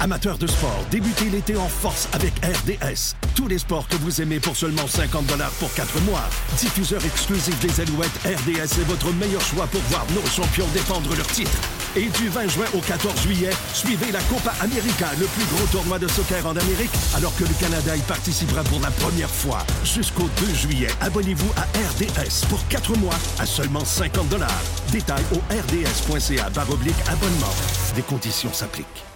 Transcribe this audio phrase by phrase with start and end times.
[0.00, 3.14] Amateurs de sport, débutez l'été en force avec RDS.
[3.34, 5.24] Tous les sports que vous aimez pour seulement 50
[5.58, 6.24] pour 4 mois.
[6.58, 11.26] Diffuseur exclusif des Alouettes, RDS est votre meilleur choix pour voir nos champions défendre leur
[11.28, 11.58] titre.
[11.96, 15.98] Et du 20 juin au 14 juillet, suivez la Copa América, le plus gros tournoi
[15.98, 19.64] de soccer en Amérique, alors que le Canada y participera pour la première fois.
[19.82, 24.26] Jusqu'au 2 juillet, abonnez-vous à RDS pour 4 mois à seulement 50
[24.92, 27.54] Détails au rds.ca abonnement.
[27.94, 29.15] Des conditions s'appliquent.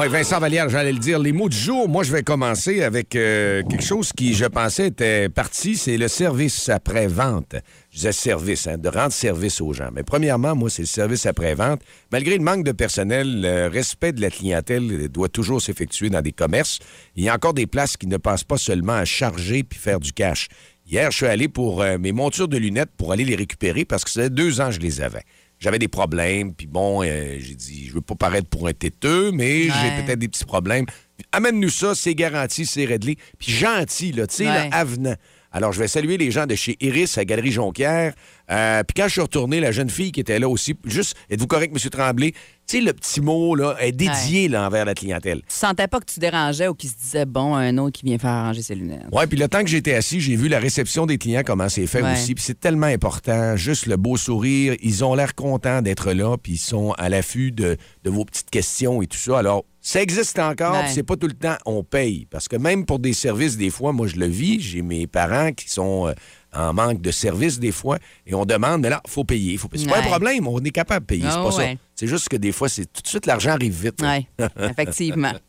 [0.00, 1.18] Oui, Vincent Vallière, j'allais le dire.
[1.18, 4.86] Les mots du jour, moi, je vais commencer avec euh, quelque chose qui, je pensais,
[4.86, 7.56] était parti, c'est le service après-vente.
[7.90, 9.90] Je disais service, hein, de rendre service aux gens.
[9.92, 11.82] Mais premièrement, moi, c'est le service après-vente.
[12.12, 16.32] Malgré le manque de personnel, le respect de la clientèle doit toujours s'effectuer dans des
[16.32, 16.78] commerces.
[17.14, 20.00] Il y a encore des places qui ne passent pas seulement à charger puis faire
[20.00, 20.48] du cash.
[20.86, 24.04] Hier, je suis allé pour euh, mes montures de lunettes pour aller les récupérer parce
[24.04, 25.24] que ça deux ans que je les avais
[25.60, 29.30] j'avais des problèmes, puis bon, euh, j'ai dit, je veux pas paraître pour un têteux,
[29.30, 30.86] mais j'ai peut-être des petits problèmes.
[31.32, 33.16] Amène-nous ça, c'est garanti, c'est réglé.
[33.38, 35.14] Puis gentil, là, tu sais, avenant.
[35.52, 38.14] Alors, je vais saluer les gens de chez Iris à Galerie Jonquière.
[38.50, 41.46] Euh, puis quand je suis retourné, la jeune fille qui était là aussi, juste, êtes-vous
[41.46, 41.90] correct, M.
[41.90, 42.32] Tremblay?
[42.66, 45.38] Tu sais, le petit mot, là, est dédié là, envers la clientèle.
[45.38, 48.18] Tu sentais pas que tu dérangeais ou qu'il se disait, bon, un autre qui vient
[48.18, 49.06] faire arranger ses lunettes.
[49.12, 51.86] Oui, puis le temps que j'étais assis, j'ai vu la réception des clients, comment c'est
[51.86, 52.34] fait aussi.
[52.34, 54.76] Puis c'est tellement important, juste le beau sourire.
[54.82, 58.50] Ils ont l'air contents d'être là, puis ils sont à l'affût de, de vos petites
[58.50, 59.38] questions et tout ça.
[59.38, 62.26] Alors, ça existe encore, puis c'est pas tout le temps on paye.
[62.30, 64.60] Parce que même pour des services, des fois, moi, je le vis.
[64.60, 66.12] J'ai mes parents qui sont euh,
[66.54, 69.56] en manque de services, des fois, et on demande, mais là, il faut payer.
[69.56, 69.68] Faut...
[69.74, 71.24] C'est pas un problème, on est capable de payer.
[71.24, 71.62] c'est pas oh, ça.
[71.94, 74.00] C'est juste que des fois, c'est tout de suite, l'argent arrive vite.
[74.02, 74.26] Oui,
[74.58, 75.32] effectivement.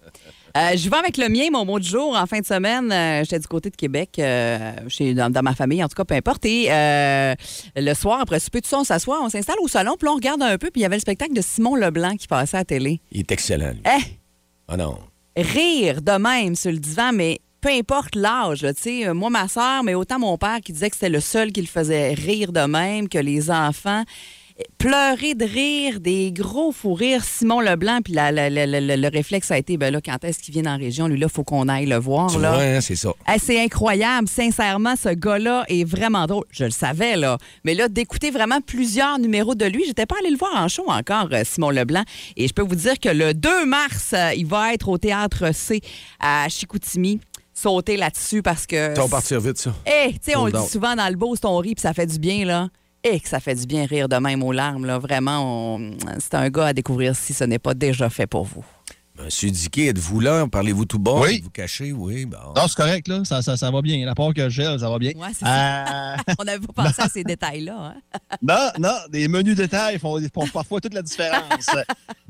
[0.57, 2.13] Euh, je vais avec le mien, mon mot du jour.
[2.13, 4.21] En fin de semaine, euh, j'étais du côté de Québec,
[4.89, 6.43] chez, dans, ma famille, en tout cas, peu importe.
[6.43, 10.15] Et le soir, après souper, tout ça, on s'assoit, on s'installe au salon, puis on
[10.15, 12.59] regarde un peu, puis il y avait le spectacle de Simon Leblanc qui passait à
[12.59, 12.99] la télé.
[13.13, 13.81] Il est excellent, lui.
[13.85, 14.19] Eh!
[14.67, 14.97] Ah non.
[15.37, 19.47] Rire de même sur le divan, mais peu importe l'âge, tu sais, euh, moi, ma
[19.47, 22.51] soeur, mais autant mon père qui disait que c'était le seul qui le faisait rire
[22.51, 24.03] de même que les enfants
[24.77, 27.23] pleurer de rire, des gros fous rires.
[27.23, 31.07] Simon Leblanc, puis le réflexe a été, ben là, quand est-ce qu'il vient en région?
[31.07, 32.37] Lui, là, il faut qu'on aille le voir.
[32.37, 32.59] Là.
[32.59, 33.13] Hein, c'est ça.
[33.37, 34.27] c'est incroyable.
[34.27, 36.45] Sincèrement, ce gars-là est vraiment drôle.
[36.51, 37.37] Je le savais, là.
[37.63, 40.85] Mais là, d'écouter vraiment plusieurs numéros de lui, j'étais pas allé le voir en show
[40.87, 42.03] encore, euh, Simon Leblanc.
[42.37, 45.53] Et je peux vous dire que le 2 mars, euh, il va être au Théâtre
[45.53, 45.81] C
[46.19, 47.19] à Chicoutimi
[47.61, 48.95] sauter là-dessus parce que.
[48.95, 49.73] Ça va partir vite, ça.
[49.85, 51.93] Eh, tu sais, on le dit souvent dans le beau, c'est ton rit, puis ça
[51.93, 52.69] fait du bien, là
[53.03, 54.85] et que ça fait du bien rire de même aux larmes.
[54.85, 54.99] Là.
[54.99, 55.79] Vraiment,
[56.19, 58.63] c'est un gars à découvrir si ce n'est pas déjà fait pour vous.
[59.23, 60.47] Monsieur Diquet, êtes-vous là?
[60.47, 61.19] Parlez-vous tout bas?
[61.21, 61.41] Oui.
[61.43, 61.91] Vous cachez?
[61.91, 62.25] Oui.
[62.25, 62.37] Bon.
[62.55, 63.23] Non, c'est correct, là.
[63.23, 64.03] Ça, ça, ça, va bien.
[64.05, 65.11] La part que j'ai, ça va bien.
[65.15, 66.13] Oui, c'est ça.
[66.13, 67.93] Euh, On n'avait pas pensé à ces détails-là.
[67.95, 68.19] Hein?
[68.41, 68.95] non, non.
[69.09, 71.67] Des menus détails font, font parfois toute la différence.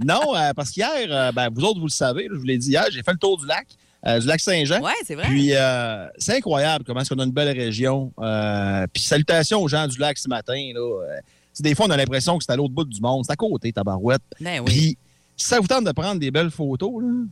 [0.03, 2.71] non, euh, parce qu'hier, euh, ben, vous autres, vous le savez, je vous l'ai dit
[2.71, 3.67] hier, j'ai fait le tour du lac.
[4.05, 4.81] Euh, du lac Saint-Jean.
[4.81, 5.27] Oui, c'est vrai.
[5.27, 8.11] Puis euh, c'est incroyable comment est-ce qu'on a une belle région.
[8.19, 10.71] Euh, puis salutations aux gens du lac ce matin.
[10.73, 11.19] Là.
[11.59, 13.25] des fois, on a l'impression que c'est à l'autre bout du monde.
[13.25, 14.21] C'est à côté, Tabarouette.
[14.39, 14.65] Ben oui.
[14.65, 14.97] Puis
[15.37, 17.25] si ça vous tente de prendre des belles photos, là,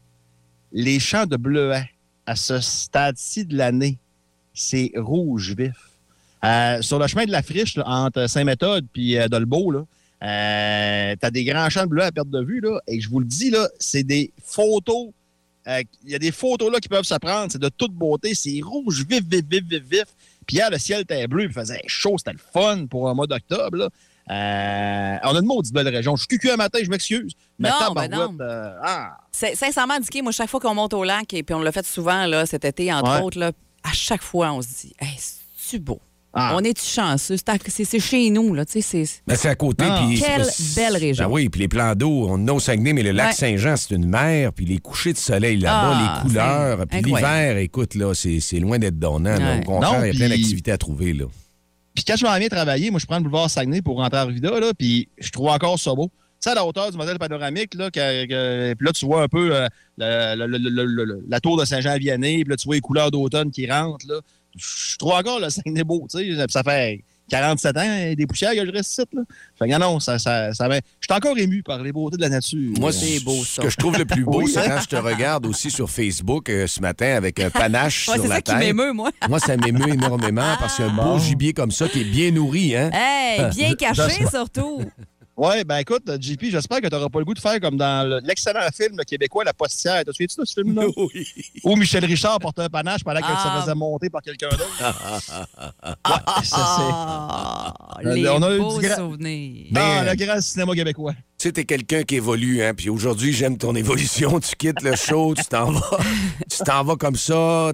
[0.72, 1.90] les champs de bleuets
[2.26, 3.98] à ce stade-ci de l'année,
[4.54, 6.84] c'est rouge vif.
[6.84, 9.86] sur le chemin de la friche, entre Saint-Méthode et Dolbeau, là,
[10.22, 13.20] euh, t'as des grands champs de bleuets à perte de vue, là, et je vous
[13.20, 15.10] le dis, là, c'est des photos
[16.04, 17.52] il y a des photos là qui peuvent se prendre.
[17.52, 18.34] C'est de toute beauté.
[18.34, 20.06] C'est rouge, vif, vif, vif, vif, vif.
[20.48, 21.44] Puis hier, le ciel était bleu.
[21.44, 22.16] Il faisait chaud.
[22.18, 23.90] C'était le fun pour un mois d'octobre.
[24.30, 26.16] Euh, on a une maudite belle région.
[26.16, 27.34] Je suis cucu un matin, je m'excuse.
[27.58, 28.38] Mais non, ben non.
[28.40, 29.18] Euh, ah.
[29.32, 32.28] Sincèrement indiqué, moi, chaque fois qu'on monte au lac, et puis on l'a fait souvent
[32.28, 33.52] là, cet été, entre autres, là,
[33.84, 36.00] à chaque fois, on se dit hey, c'est-tu beau?
[36.34, 36.54] Ah.
[36.56, 37.38] On est chanceux?
[37.68, 38.64] C'est chez nous, là.
[38.68, 39.86] C'est ben, à côté.
[39.88, 40.08] Ah.
[40.16, 40.46] Quelle
[40.76, 41.26] belle région.
[41.26, 43.96] Ben oui, puis les plans d'eau, on a au Saguenay, mais le lac Saint-Jean, c'est
[43.96, 48.14] une mer, puis les couchers de soleil là-bas, ah, les couleurs, puis l'hiver, écoute, là,
[48.14, 49.36] c'est loin d'être donnant.
[49.36, 51.26] Au contraire, il y a plein d'activités à trouver, là.
[51.96, 54.22] Puis quand je m'en viens travailler, moi, je prends le boulevard Saguenay pour rentrer à
[54.22, 56.06] Arvida, là, puis je trouve encore ça beau.
[56.42, 59.50] Tu sais, à la hauteur du modèle panoramique, là, puis là, tu vois un peu
[59.54, 59.68] euh,
[59.98, 64.22] la tour de Saint-Jean-Vianney, puis là, tu vois les couleurs d'automne qui rentrent, là
[64.60, 66.46] je trouve encore le Saguenay beau, tu sais.
[66.50, 69.22] Ça fait 47 ans, des poussières que je reste ici, là.
[69.58, 72.30] Fait que non, ça, ça, ça Je suis encore ému par les beautés de la
[72.30, 72.74] nature.
[72.80, 73.58] Moi, c'est beau, ça.
[73.58, 76.50] Ce que je trouve le plus beau, c'est quand je te regarde aussi sur Facebook
[76.50, 78.28] euh, ce matin avec un panache sur la tête.
[78.28, 79.12] C'est ça qui m'émeut, moi.
[79.30, 82.06] moi, ça m'émeut énormément parce qu'il y a un beau gibier comme ça qui est
[82.06, 82.90] bien nourri, hein?
[82.92, 84.82] Hey, bien caché, surtout.
[85.40, 88.06] Ouais, ben écoute, JP, j'espère que tu n'auras pas le goût de faire comme dans
[88.10, 90.04] le- l'excellent film québécois La Postière.
[90.06, 90.86] T'as souviens-tu de ce film-là?
[90.98, 91.26] Oui.
[91.64, 93.56] Où Michel Richard portait un panache pendant qu'elle Ah.
[93.56, 94.68] se faisait monter par quelqu'un d'autre.
[94.82, 96.92] ouais, ça c'est.
[96.94, 99.68] Ah, les On a beaux gra- souvenirs.
[99.72, 101.14] Mais- Ah, le grand cinéma québécois.
[101.38, 104.42] Tu sais, t'es quelqu'un qui évolue, hein, puis aujourd'hui, j'aime ton évolution.
[104.42, 106.00] Tu quittes le show, tu t'en vas,
[106.52, 107.72] tu t'en vas comme ça,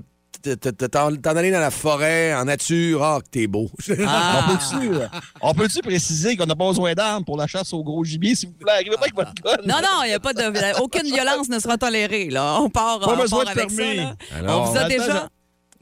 [0.53, 3.03] t'en aller dans la forêt, en nature.
[3.03, 3.69] Ah, que t'es beau.
[4.07, 4.45] Ah.
[4.47, 5.07] On peut-tu euh,
[5.41, 8.49] on peut-tu préciser qu'on n'a pas besoin d'armes pour la chasse au gros gibier, s'il
[8.49, 8.71] vous plaît?
[8.73, 9.57] Arrivez pas avec votre gun.
[9.65, 10.81] Non, non, il y a pas de.
[10.81, 12.59] Aucune violence ne sera tolérée, là.
[12.61, 13.99] On part, Pas on besoin part de avec ça, permis.
[14.35, 15.29] Alors, on vous a dans déjà.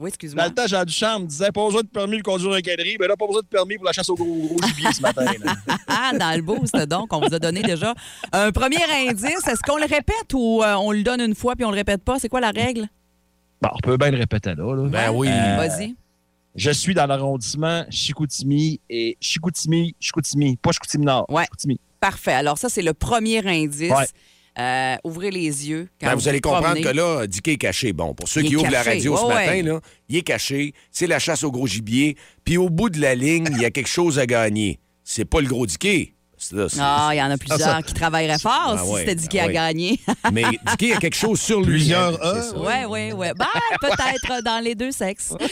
[0.00, 0.48] Dans excuse-moi.
[0.48, 3.06] le temps, Jean Duchamp me disait pas besoin de permis pour conduire un quadrille, mais
[3.06, 5.24] là, pas besoin de permis pour la chasse au gros, gros gibier ce matin.
[5.86, 7.94] Ah, dans le boost, donc, on vous a donné déjà
[8.32, 9.46] un premier indice.
[9.46, 12.02] Est-ce qu'on le répète ou euh, on le donne une fois puis on le répète
[12.02, 12.18] pas?
[12.18, 12.88] C'est quoi la règle?
[13.64, 14.74] Bon, on peut bien le répéter là.
[14.76, 14.88] là.
[14.88, 15.28] Ben oui.
[15.30, 15.94] Euh, Vas-y.
[16.56, 21.26] Je suis dans l'arrondissement Chicoutimi et Chicoutimi, Chicoutimi, pas Chicoutimi Nord.
[21.28, 21.44] Ouais.
[21.44, 21.80] Chicoutimi.
[22.00, 22.32] Parfait.
[22.32, 23.90] Alors, ça, c'est le premier indice.
[23.90, 24.04] Ouais.
[24.56, 25.88] Euh, ouvrez les yeux.
[26.00, 26.82] Quand Ben, vous allez comprendre promenez.
[26.82, 27.92] que là, Dicky est caché.
[27.92, 29.62] Bon, pour ceux Il qui ouvrent la radio ce matin, ouais.
[29.62, 30.74] là, il est caché.
[30.92, 32.16] C'est la chasse au gros gibier.
[32.44, 34.78] Puis au bout de la ligne, il y a quelque chose à gagner.
[35.02, 36.13] C'est pas le gros Dicky.
[36.78, 39.26] Ah, il y en a plusieurs ça- qui travailleraient fort Ah si ouais, c'était dit
[39.26, 39.52] ah qui a ouais.
[39.52, 40.00] gagné.
[40.32, 41.66] Mais Dicky a quelque chose sur lui.
[41.78, 42.56] Plusieurs hein, A, c'est ça.
[42.58, 43.26] Oui, oui, oui.
[43.36, 43.46] Ben,
[43.80, 45.34] peut-être dans les deux sexes.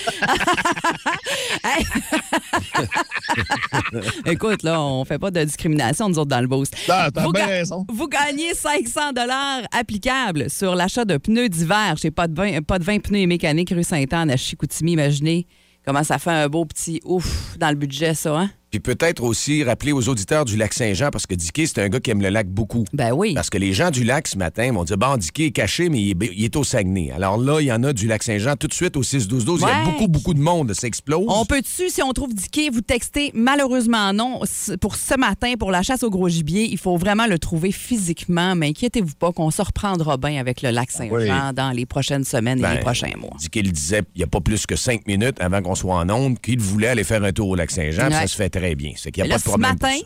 [4.27, 6.75] Écoute, là, on fait pas de discrimination, nous autres, dans le boost.
[6.89, 7.87] Ah, T'as Vous bien ga- raison.
[7.93, 12.79] Vous gagnez 500 dollars applicables sur l'achat de pneus d'hiver chez Pas de 20, pas
[12.79, 14.93] de 20 pneus et mécaniques rue Sainte-Anne à Chicoutimi.
[14.93, 15.47] Imaginez
[15.85, 18.51] comment ça fait un beau petit ouf dans le budget, ça, hein?
[18.73, 22.01] Puis peut-être aussi rappeler aux auditeurs du lac Saint-Jean, parce que Dicky, c'est un gars
[22.01, 22.87] qui aime le lac beaucoup.
[22.95, 23.35] Ben oui.
[23.35, 26.01] Parce que les gens du lac ce matin vont dire Bon, Dicky est caché, mais
[26.01, 27.11] il est, il est au Saguenay.
[27.15, 29.57] Alors là, il y en a du lac Saint-Jean tout de suite au 6-12-12.
[29.59, 30.73] Il y a beaucoup, beaucoup de monde.
[30.73, 31.27] Ça explose.
[31.29, 33.31] On peut-tu, si on trouve Dicky, vous texter?
[33.35, 34.41] Malheureusement, non.
[34.81, 38.55] Pour ce matin, pour la chasse au gros gibier, il faut vraiment le trouver physiquement.
[38.55, 41.29] Mais inquiétez-vous pas qu'on se reprendra bien avec le lac Saint-Jean Oui.
[41.55, 43.37] dans les prochaines semaines et Ben, les prochains mois.
[43.39, 46.09] Dicky le disait il n'y a pas plus que cinq minutes avant qu'on soit en
[46.09, 48.07] onde qu'il voulait aller faire un tour au lac Saint-Jean.
[48.07, 48.13] Ouais.
[48.13, 48.93] Ça se fait très bien.
[48.97, 49.99] C'est qu'il n'y a là, pas de problème ce matin,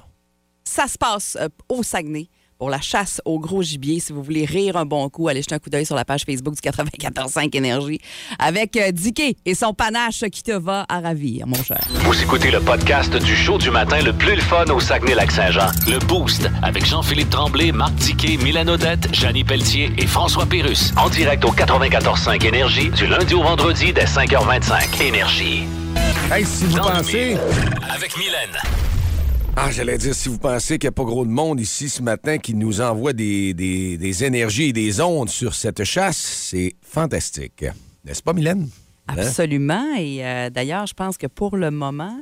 [0.65, 0.83] ça.
[0.83, 4.01] ça se passe euh, au Saguenay pour la chasse au gros gibier.
[4.01, 6.25] Si vous voulez rire un bon coup, allez jeter un coup d'œil sur la page
[6.25, 7.99] Facebook du 94.5 Énergie
[8.39, 11.81] avec euh, Dicky et son panache qui te va à ravir, mon cher.
[11.89, 15.71] Vous écoutez le podcast du show du matin le plus le fun au Saguenay-Lac-Saint-Jean.
[15.87, 20.93] Le Boost avec Jean-Philippe Tremblay, Marc Diquet, Milan Odette, Janine Pelletier et François Pérus.
[20.97, 25.03] En direct au 94.5 Énergie du lundi au vendredi dès 5h25.
[25.03, 25.65] Énergie.
[26.33, 27.37] Hey, si vous Dans pensez.
[27.95, 28.86] Avec Mylène.
[29.59, 32.03] Ah, j'allais dire, si vous pensez qu'il n'y a pas gros de monde ici ce
[32.03, 36.75] matin qui nous envoie des, des- des énergies et des ondes sur cette chasse, c'est
[36.83, 37.65] fantastique.
[38.05, 38.69] N'est-ce pas, Mylène?
[39.09, 39.15] Hein?
[39.19, 39.95] Absolument.
[39.99, 42.21] Et euh, d'ailleurs, je pense que pour le moment,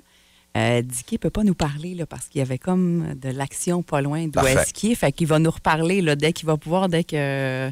[0.57, 3.83] euh, Dicky ne peut pas nous parler là, parce qu'il y avait comme de l'action
[3.83, 4.95] pas loin d'où est-ce qu'il est.
[4.95, 7.69] Fait qu'il va nous reparler là, dès qu'il va pouvoir, dès que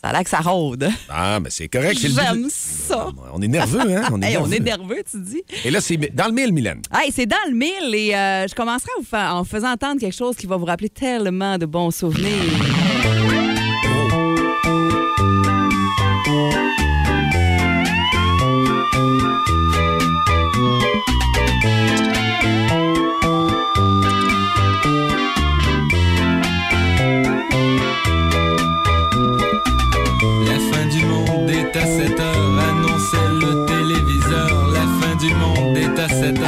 [0.00, 0.88] ça a l'air que ça rôde.
[1.08, 2.00] Ah, mais c'est correct.
[2.02, 3.08] le J'aime ça.
[3.34, 4.08] On est nerveux, hein?
[4.12, 4.54] On est, Hey, on nerveux.
[4.56, 5.42] est nerveux, tu dis.
[5.64, 6.82] Et là, c'est dans le mille, Mylène.
[6.94, 10.36] Hey, c'est dans le mille et euh, je commencerai en vous faisant entendre quelque chose
[10.36, 13.17] qui va vous rappeler tellement de bons souvenirs.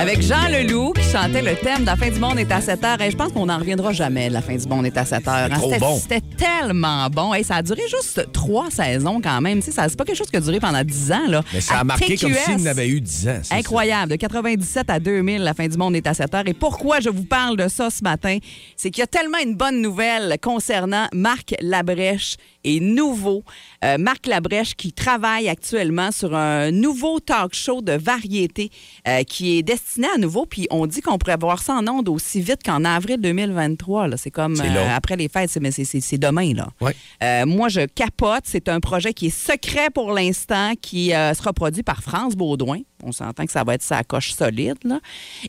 [0.00, 2.82] Avec Jean Leloup qui chantait le thème de La fin du monde est à 7
[2.84, 3.00] heures.
[3.02, 5.28] Et je pense qu'on n'en reviendra jamais de La fin du monde est à 7
[5.28, 5.50] heures.
[5.50, 6.00] Trop C'était- bon.
[6.38, 7.34] Tellement bon.
[7.34, 9.60] Hey, ça a duré juste trois saisons quand même.
[9.60, 11.26] C'est pas quelque chose qui a duré pendant 10 ans.
[11.28, 11.42] Là.
[11.52, 13.40] Mais ça a marqué comme s'il n'avait eu 10 ans.
[13.42, 13.54] ça.
[13.56, 14.12] Incroyable.
[14.12, 16.46] De 97 à 2000, la fin du monde est à 7 heures.
[16.48, 18.38] Et pourquoi je vous parle de ça ce matin?
[18.76, 23.42] C'est qu'il y a tellement une bonne nouvelle concernant Marc Labrèche et nouveau.
[23.84, 28.70] Euh, Marc Labrèche qui travaille actuellement sur un nouveau talk show de variété
[29.08, 30.46] euh, qui est destiné à nouveau.
[30.46, 34.08] Puis on dit qu'on pourrait voir ça en ondes aussi vite qu'en avril 2023.
[34.08, 34.16] là.
[34.16, 36.52] C'est comme euh, après les fêtes, mais c'est- demain.
[36.54, 36.68] là.
[36.80, 37.44] Ouais.
[37.46, 38.42] Moi, je capote.
[38.44, 42.80] C'est un projet qui est secret pour l'instant, qui sera produit par France Baudouin.
[43.02, 44.76] On s'entend que ça va être sa coche solide.
[44.84, 45.00] là.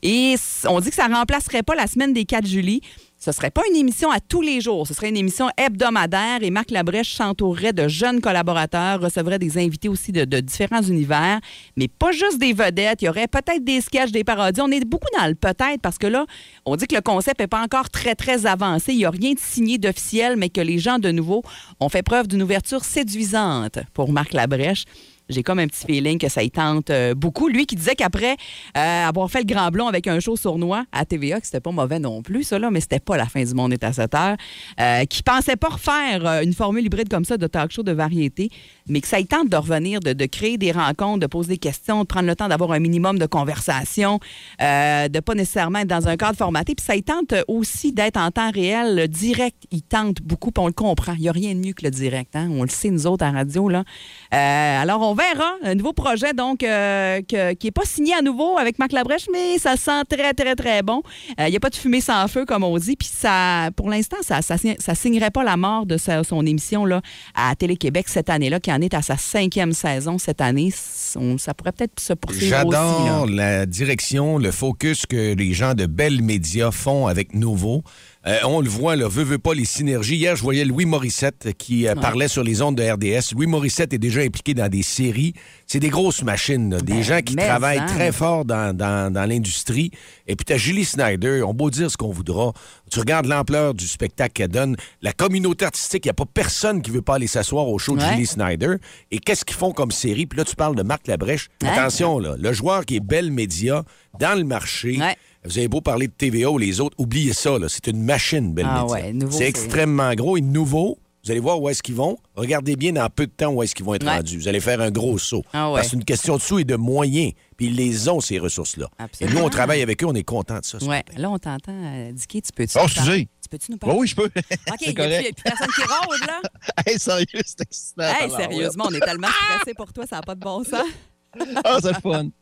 [0.01, 0.35] Et
[0.67, 2.79] on dit que ça ne remplacerait pas la semaine des 4 juillet.
[3.23, 4.87] Ce serait pas une émission à tous les jours.
[4.87, 9.89] Ce serait une émission hebdomadaire et Marc Labrèche s'entourerait de jeunes collaborateurs, recevrait des invités
[9.89, 11.39] aussi de, de différents univers,
[11.77, 13.03] mais pas juste des vedettes.
[13.03, 14.61] Il y aurait peut-être des sketchs, des parodies.
[14.61, 16.25] On est beaucoup dans le peut-être parce que là,
[16.65, 18.91] on dit que le concept n'est pas encore très, très avancé.
[18.93, 21.43] Il n'y a rien de signé d'officiel, mais que les gens, de nouveau,
[21.79, 24.85] ont fait preuve d'une ouverture séduisante pour Marc Labrèche.
[25.31, 27.47] J'ai comme un petit feeling que ça y tente euh, beaucoup.
[27.47, 28.35] Lui qui disait qu'après
[28.77, 31.71] euh, avoir fait le Grand Blond avec un show sournois à TVA, que c'était pas
[31.71, 34.13] mauvais non plus, ça, là, mais c'était pas la fin du monde est à 7
[34.15, 34.37] heures,
[34.79, 37.91] euh, qui pensait pas refaire euh, une formule hybride comme ça de talk show de
[37.91, 38.49] variété,
[38.87, 42.01] mais que ça y tente de revenir, de, créer des rencontres, de poser des questions,
[42.01, 44.19] de prendre le temps d'avoir un minimum de conversation,
[44.61, 46.75] euh, de pas nécessairement être dans un cadre formaté.
[46.75, 49.63] Puis ça y tente aussi d'être en temps réel, le direct.
[49.71, 51.13] Il tente beaucoup, puis on le comprend.
[51.13, 52.35] Il n'y a rien de mieux que le direct.
[52.35, 52.49] hein.
[52.51, 53.69] On le sait, nous autres, à radio.
[53.69, 53.83] Là.
[54.31, 55.53] Alors, on verra.
[55.63, 59.27] Un nouveau projet, donc, euh, que- qui n'est pas signé à nouveau avec Marc Labrèche,
[59.31, 61.01] mais ça sent très, très, très bon.
[61.39, 62.95] Euh, Il n'y a pas de fumée sans feu, comme on dit.
[62.95, 66.85] Puis ça, pour l'instant, ça ça, ça signerait pas la mort de sa- son émission
[66.85, 67.01] là,
[67.35, 70.73] à Télé-Québec cette année-là, qui en est à sa cinquième saison cette année.
[71.15, 72.47] On- ça pourrait peut-être se poursuivre.
[72.49, 77.83] J'adore la direction, le focus que les gens de Bell Média font avec Nouveau.
[78.27, 80.15] Euh, on le voit, là, veut, veut pas les synergies.
[80.17, 83.33] Hier, je voyais Louis Morissette qui euh, parlait sur les ondes de RDS.
[83.33, 85.33] Louis Morissette est déjà impliqué dans des séries.
[85.65, 87.85] C'est des grosses machines, là, des Ben, gens qui travaillent en.
[87.87, 89.89] très fort dans, dans- dans l'industrie.
[90.27, 91.41] Et puis, tu as Julie Snyder.
[91.41, 92.53] On beau dire ce qu'on voudra.
[92.91, 94.75] Tu regardes l'ampleur du spectacle qu'elle donne.
[95.01, 97.95] La communauté artistique, il n'y a pas personne qui veut pas aller s'asseoir au show
[97.95, 98.01] de.
[98.01, 98.75] Julie Snyder.
[99.09, 100.27] Et qu'est-ce qu'ils font comme série?
[100.27, 101.47] Puis là, tu parles de Marc Labrèche.
[101.63, 101.69] Ouais.
[101.69, 103.83] Attention, là, le joueur qui est Belle Média
[104.19, 104.99] dans le marché.
[105.43, 108.53] Vous avez beau parler de TVA ou les autres, oubliez ça, là, c'est une machine,
[108.53, 108.93] Belle Ah Média.
[108.93, 110.99] ouais, nouveau, c'est extrêmement gros et nouveau.
[111.23, 112.17] Vous allez voir où est-ce qu'ils vont.
[112.35, 114.15] Regardez bien dans peu de temps où est-ce qu'ils vont être Ouais.
[114.15, 114.37] rendus.
[114.39, 115.43] Vous allez faire un gros saut.
[115.53, 115.75] Ah ouais.
[115.75, 117.33] Parce que c'est une question de sous et de moyens.
[117.57, 118.87] Puis ils les ont, ces ressources-là.
[118.99, 119.39] Et Absolument.
[119.41, 120.79] nous, on travaille avec eux, on est contents de ça.
[120.79, 121.13] ce Ouais, matin.
[121.17, 121.73] là, on t'entend.
[121.75, 123.05] Euh, Dicky, tu peux-tu Oh, nous excusez.
[123.05, 123.27] parler?
[123.43, 123.95] Tu peux-tu nous parler?
[123.95, 124.23] Oui, oui, je peux.
[124.71, 126.41] OK, il n'y a, plus personne qui rôde, là?
[126.87, 128.03] Hey, sérieux, c'est excitant.
[128.19, 129.27] Hey, sérieusement, on est tellement
[129.59, 130.85] stressés pour toi, ça n'a pas de bon sens.
[131.63, 132.27] Ah, c'est le fun.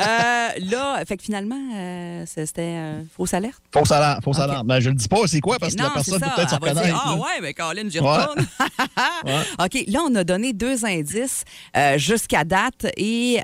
[0.00, 3.60] Euh, là, fait que finalement, euh, c'était euh, fausse alerte.
[3.72, 4.44] Fausse alarme, fausse Ok.
[4.44, 4.66] alarme.
[4.66, 6.54] Ben, je le dis pas, c'est quoi, parce que non, la personne peut peut-être se
[6.54, 7.02] reconnaître.
[7.04, 8.08] Ah ouais, mais Colin, j'y Ouais.
[8.08, 8.46] retourne.
[9.64, 11.44] OK, là, on a donné deux indices
[11.76, 13.38] euh, jusqu'à date et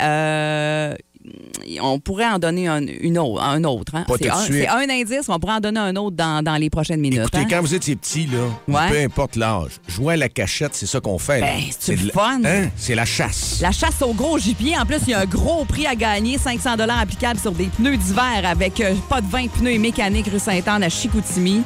[1.82, 3.94] on pourrait en donner un, une autre, un autre.
[3.94, 4.04] hein.
[4.46, 7.20] C'est un, indice, mais on pourrait en donner un autre dans, dans les prochaines minutes.
[7.20, 7.46] Écoutez, hein.
[7.48, 8.88] quand vous étiez petit, là, Ouais.
[8.90, 11.40] peu importe l'âge, jouer à la cachette, c'est ça qu'on fait.
[11.40, 12.40] Ben, c'est le fun.
[12.44, 12.68] Hein?
[12.76, 13.58] C'est la chasse.
[13.60, 14.76] La chasse au gros gibier.
[14.78, 16.38] En plus, il y a un gros prix à gagner.
[16.38, 20.38] 500 applicables sur des pneus d'hiver avec euh, pas de 20 pneus et mécanique rue
[20.38, 21.62] Sainte-Anne à Chicoutimi.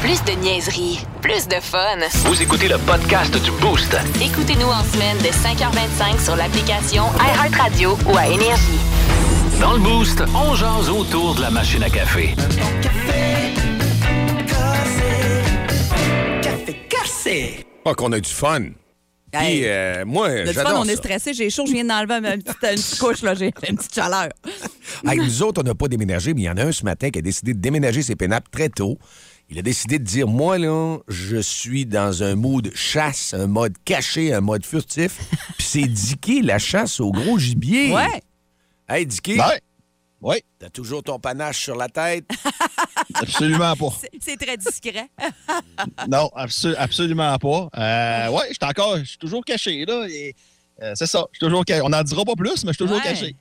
[0.00, 1.98] Plus de niaiserie, plus de fun.
[2.24, 3.96] Vous écoutez le podcast du Boost.
[4.20, 8.80] Écoutez-nous en semaine de 5h25 sur l'application iHeartRadio ou à Énergie.
[9.60, 12.34] Dans le Boost, on jase autour de la machine à café.
[17.86, 18.60] Ah, qu'on a du fun.
[19.38, 19.62] Puis, Hey.
[19.66, 21.34] euh, moi, j'adore on est stressé.
[21.34, 23.34] J'ai chaud, je viens d'enlever une petite, une petite couche, là.
[23.34, 24.28] J'ai une petite chaleur.
[25.06, 27.10] Hey, nous autres, on n'a pas déménagé, mais il y en a un ce matin
[27.10, 28.98] qui a décidé de déménager ses pénates très tôt.
[29.50, 33.74] Il a décidé de dire Moi, là, je suis dans un mood chasse, un mode
[33.84, 35.18] caché, un mode furtif.
[35.58, 37.92] Puis c'est Dicky, la chasse au gros gibier.
[37.92, 38.20] Ouais.
[38.88, 39.60] Hey, Dicky, Ouais.
[40.26, 42.24] Oui, t'as toujours ton panache sur la tête?
[43.14, 43.90] absolument pas.
[44.00, 45.10] C'est- C'est très discret.
[46.08, 47.68] Non, abso- absolument pas.
[47.76, 50.06] Euh, ouais, je suis encore, je suis toujours caché, là.
[50.08, 50.34] et,
[50.82, 51.82] euh, c'est ça, je suis toujours caché.
[51.82, 53.02] On n'en dira pas plus, mais je suis toujours Ouais.
[53.02, 53.36] caché.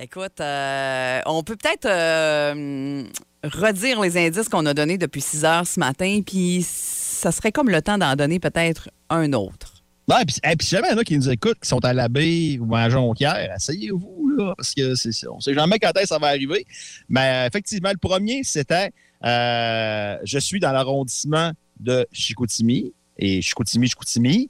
[0.00, 3.04] Écoute, euh, on peut peut-être euh,
[3.44, 7.68] redire les indices qu'on a donnés depuis 6 heures ce matin, puis ça serait comme
[7.68, 9.77] le temps d'en donner peut-être un autre.
[10.08, 11.84] Ouais, puis, hey, puis si jamais il y en a qui nous écoutent, qui sont
[11.84, 15.90] à la baie ou à Jonquière, asseyez-vous, là, parce que c'est, on sait jamais quand
[15.90, 16.66] est-ce que ça va arriver.
[17.10, 18.90] Mais effectivement, le premier, c'était
[19.24, 24.48] euh, je suis dans l'arrondissement de Chicoutimi, et Chicoutimi-Chicoutimi,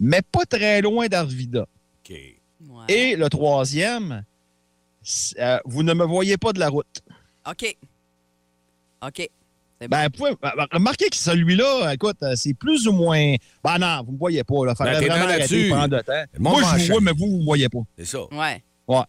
[0.00, 1.62] mais pas très loin d'Arvida.
[1.62, 2.10] OK.
[2.10, 2.84] Ouais.
[2.88, 4.24] Et le troisième,
[5.38, 7.02] euh, vous ne me voyez pas de la route.
[7.48, 7.76] OK.
[9.02, 9.30] OK.
[9.88, 13.34] Ben, vous pouvez ben, remarquer que celui-là, écoute, euh, c'est plus ou moins.
[13.64, 14.66] Ben non, vous ne me voyez pas.
[14.66, 14.74] Là.
[14.74, 15.64] Faudrait Ben, vraiment arrêter là-dessus.
[15.64, 16.24] de prendre de temps.
[16.38, 17.78] Moi, je vous vois, mais vous, vous ne me voyez pas.
[17.96, 18.18] C'est ça.
[18.32, 18.62] Ouais.
[18.86, 19.02] Ouais.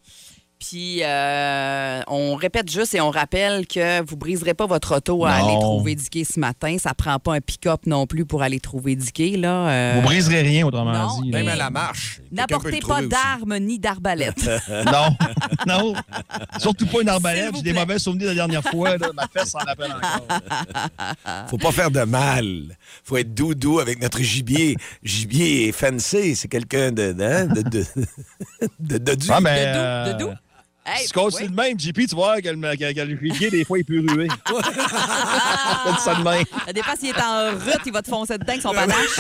[0.62, 5.40] Puis, euh, on répète juste et on rappelle que vous briserez pas votre auto à
[5.40, 5.48] Non.
[5.48, 6.78] aller trouver Dicky ce matin.
[6.78, 9.38] Ça prend pas un pick-up non plus pour aller trouver Dicky.
[9.38, 9.68] Là.
[9.70, 11.32] euh, Vous briserez rien, autrement non, dit.
[11.32, 12.22] Même à la marche.
[12.32, 14.50] N'apportez pas d'armes ni d'arbalètes.
[14.92, 15.16] Non,
[15.68, 15.94] non.
[16.60, 17.56] Surtout pas une arbalète.
[17.56, 18.98] J'ai des mauvais souvenirs de la dernière fois.
[18.98, 19.08] Là.
[19.16, 21.48] Ma fesse s'en rappelle encore.
[21.50, 22.78] Faut pas faire de mal.
[23.04, 24.76] Faut être doudou avec notre gibier.
[25.04, 26.36] gibier est fancy.
[26.36, 27.86] C'est quelqu'un de, hein, de, de,
[28.80, 29.18] de, de.
[29.30, 30.30] Ah, mais, De doux, euh, de doux.
[30.84, 31.48] Hey, Si oui.
[31.48, 34.00] de même, JP, tu vois que le, que- que le rivier, des fois, il peut
[34.08, 34.28] ruer.
[36.00, 36.44] Ça de même.
[36.66, 39.20] Ça dépend s'il est en route, il va te foncer dedans avec son panache.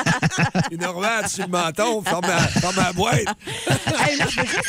[0.70, 3.26] Une orvade sur le menton, forme la, forme la boîte.
[4.06, 4.62] Hey, là, je, veux juste,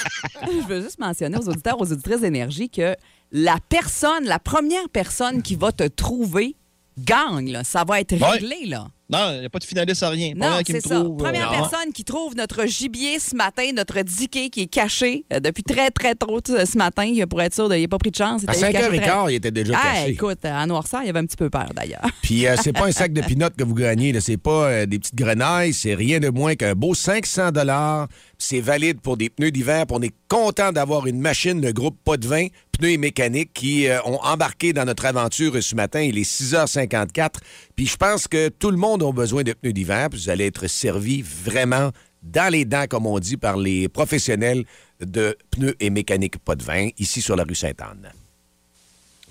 [0.44, 2.96] je veux juste mentionner aux auditeurs, aux auditrices d'énergie que
[3.32, 6.56] la personne, la première personne qui va te trouver
[6.98, 7.51] gagne.
[7.51, 7.63] là.
[7.63, 8.30] Ça va être Ouais.
[8.32, 8.65] réglé.
[8.65, 8.88] là.
[9.10, 10.34] Non, il n'y a pas de finaliste à rien.
[10.36, 10.96] Non, c'est ça.
[10.96, 11.58] trouve, euh, Première non.
[11.60, 15.92] personne qui trouve notre gibier ce matin, notre diquet qui est caché euh, depuis très,
[15.92, 18.42] très tôt euh, ce matin, pour être sûr de- il n'a pas pris de chance.
[18.44, 20.10] il À était caché très- 5h15, il était déjà Ah, caché.
[20.12, 22.02] écoute, à Noirceur, il avait un petit peu peur d'ailleurs.
[22.24, 24.98] Puis euh, c'est pas un sac de pinottes que vous gagnez, c'est pas euh, des
[24.98, 28.08] petites grenailles, c'est rien de moins qu'un beau 500 dollars.
[28.38, 29.86] C'est valide pour des pneus d'hiver.
[29.88, 33.51] puis On est content d'avoir une machine de groupe pas de vin, pneus et mécaniques
[33.53, 36.01] qui euh, ont embarqué dans notre aventure ce matin.
[36.01, 37.29] Il est 6h54.
[37.75, 40.10] Puis je pense que tout le monde a besoin de pneus d'hiver.
[40.10, 41.91] Puis vous allez être servi vraiment
[42.24, 44.63] dans les dents, comme on dit, par les professionnels
[45.01, 48.12] de pneus et mécaniques pas de vin, ici sur la rue Sainte-Anne.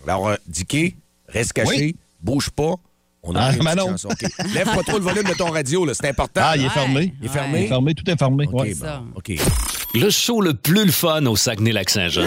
[0.07, 0.95] Alors, euh, Dicky,
[1.29, 1.97] reste caché, Oui.
[2.21, 2.75] bouge pas.
[3.23, 3.89] On a Ah, une petite Manon.
[3.93, 4.09] chanson.
[4.11, 4.23] OK.
[4.53, 6.43] Lève pas trop le volume de ton radio, là, c'est important.
[6.45, 6.71] Ah, il est Ouais.
[6.71, 7.15] fermé.
[7.21, 7.35] Il est Ouais.
[7.35, 7.59] fermé?
[7.61, 8.47] Il est fermé, tout est fermé.
[8.47, 8.75] OK, ouais.
[8.75, 9.33] bon, OK.
[9.95, 12.27] Le show le plus le fun au Saguenay-Lac-Saint-Jean.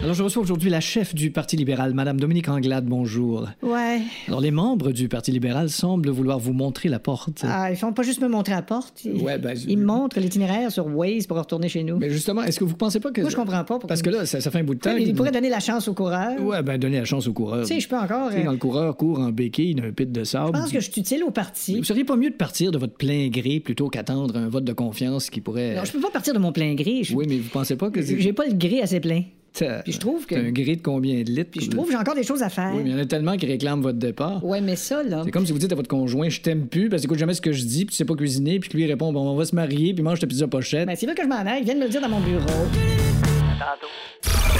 [0.00, 2.86] Alors, je reçois aujourd'hui la chef du Parti libéral, Madame Dominique Anglade.
[2.86, 3.48] Bonjour.
[3.62, 4.00] Ouais.
[4.28, 7.42] Alors, les membres du Parti libéral semblent vouloir vous montrer la porte.
[7.44, 9.04] Ah, ils font pas juste me montrer la porte.
[9.04, 11.98] Ils, Ouais, ben, ils montrent l'itinéraire sur Waze pour retourner chez nous.
[11.98, 13.20] Mais justement, est-ce que vous pensez pas que.
[13.22, 13.78] Moi, je comprends pas.
[13.80, 14.94] Parce que là, ça, ça fait un bout de temps.
[14.96, 16.40] ils qu'il- pourraient donner la chance au coureur.
[16.40, 17.66] Ouais, ben, donner la chance au coureur.
[17.66, 18.28] Tu sais, je peux encore.
[18.30, 20.52] Tu sais, euh, quand le coureur court en béquille d'un pit de sable.
[20.56, 21.76] Je pense que je suis utile au parti.
[21.76, 24.72] Vous seriez pas mieux de partir de votre plein gré plutôt qu'attendre un vote de
[24.72, 25.74] confiance qui pourrait.
[25.74, 27.02] Non, je peux pas partir de mon plein gré.
[27.02, 28.00] Je- Oui, mais vous pensez pas que.
[28.00, 29.22] J'ai pas le gré assez plein.
[29.54, 31.50] Puis je trouve que- un gré de combien de litres?
[31.50, 32.70] Puis je trouve que j'ai encore des choses à faire.
[32.74, 34.44] Oui, mais il y en a tellement qui réclament votre départ.
[34.44, 35.22] Ouais, mais ça, là.
[35.24, 37.34] C'est comme si vous dites à votre conjoint, je t'aime plus, parce que t'écoutes jamais
[37.34, 39.28] ce que je dis, puis tu sais pas cuisiner, puis que lui il répond, bon,
[39.28, 40.86] on va se marier, puis mange ta pizza pochette.
[40.86, 41.60] Ben, c'est là que je m'en aille.
[41.60, 42.44] Ils viennent me le dire dans mon bureau.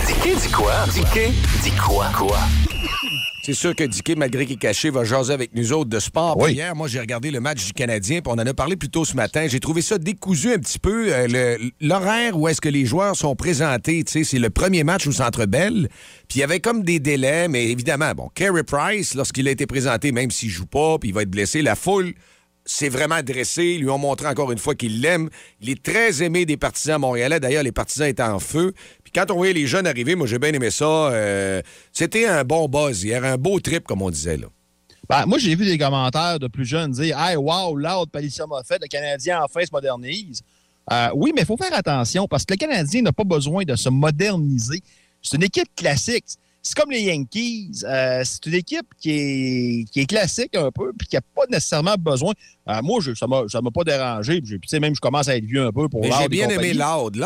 [0.06, 0.72] Dicky dit quoi?
[0.92, 1.30] Dicky
[1.62, 2.06] dit quoi?
[2.16, 2.38] Quoi?
[3.42, 6.36] C'est sûr que Dicky, malgré qu'il est caché, va jaser avec nous autres de sport.
[6.38, 6.52] Oui.
[6.52, 9.04] Hier, moi, j'ai regardé le match du Canadien, puis on en a parlé plus tôt
[9.06, 9.46] ce matin.
[9.48, 11.12] J'ai trouvé ça décousu un petit peu.
[11.12, 11.26] euh,
[11.58, 15.06] le- L'horaire où est-ce que les joueurs sont présentés, tu sais, c'est le premier match
[15.06, 15.88] au Centre Bell.
[16.28, 19.66] Puis il y avait comme des délais, mais évidemment, bon, Carey Price, lorsqu'il a été
[19.66, 22.12] présenté, même s'il joue pas, puis il va être blessé, la foule
[22.66, 23.64] s'est vraiment dressé.
[23.64, 25.30] Ils lui ont montré encore une fois qu'il l'aime.
[25.62, 27.40] Il est très aimé des partisans montréalais.
[27.40, 28.74] D'ailleurs, les partisans étaient en feu.
[29.14, 30.84] Quand on voyait les jeunes arriver, moi, j'ai bien aimé ça.
[30.84, 34.36] Euh, C'était un bon buzz hier, un beau trip, comme on disait.
[34.36, 34.46] Là.
[35.08, 38.62] Ben, moi, j'ai vu des commentaires de plus jeunes dire Hey, wow, loud, Palicia m'a
[38.62, 40.42] fait, le Canadien enfin se modernise.
[40.92, 43.74] Euh, oui, mais il faut faire attention parce que le Canadien n'a pas besoin de
[43.76, 44.80] se moderniser.
[45.22, 46.24] C'est une équipe classique.
[46.62, 47.82] C'est comme les Yankees.
[47.84, 51.44] euh, c'est une équipe qui est, qui est classique un peu puis qui n'a pas
[51.50, 52.32] nécessairement besoin.
[52.68, 54.40] Euh, moi, je, ça ne m'a pas dérangé.
[54.42, 56.48] puis Tu sais, même, je commence à être vieux un peu pour Loud j'ai bien
[56.48, 56.74] aimé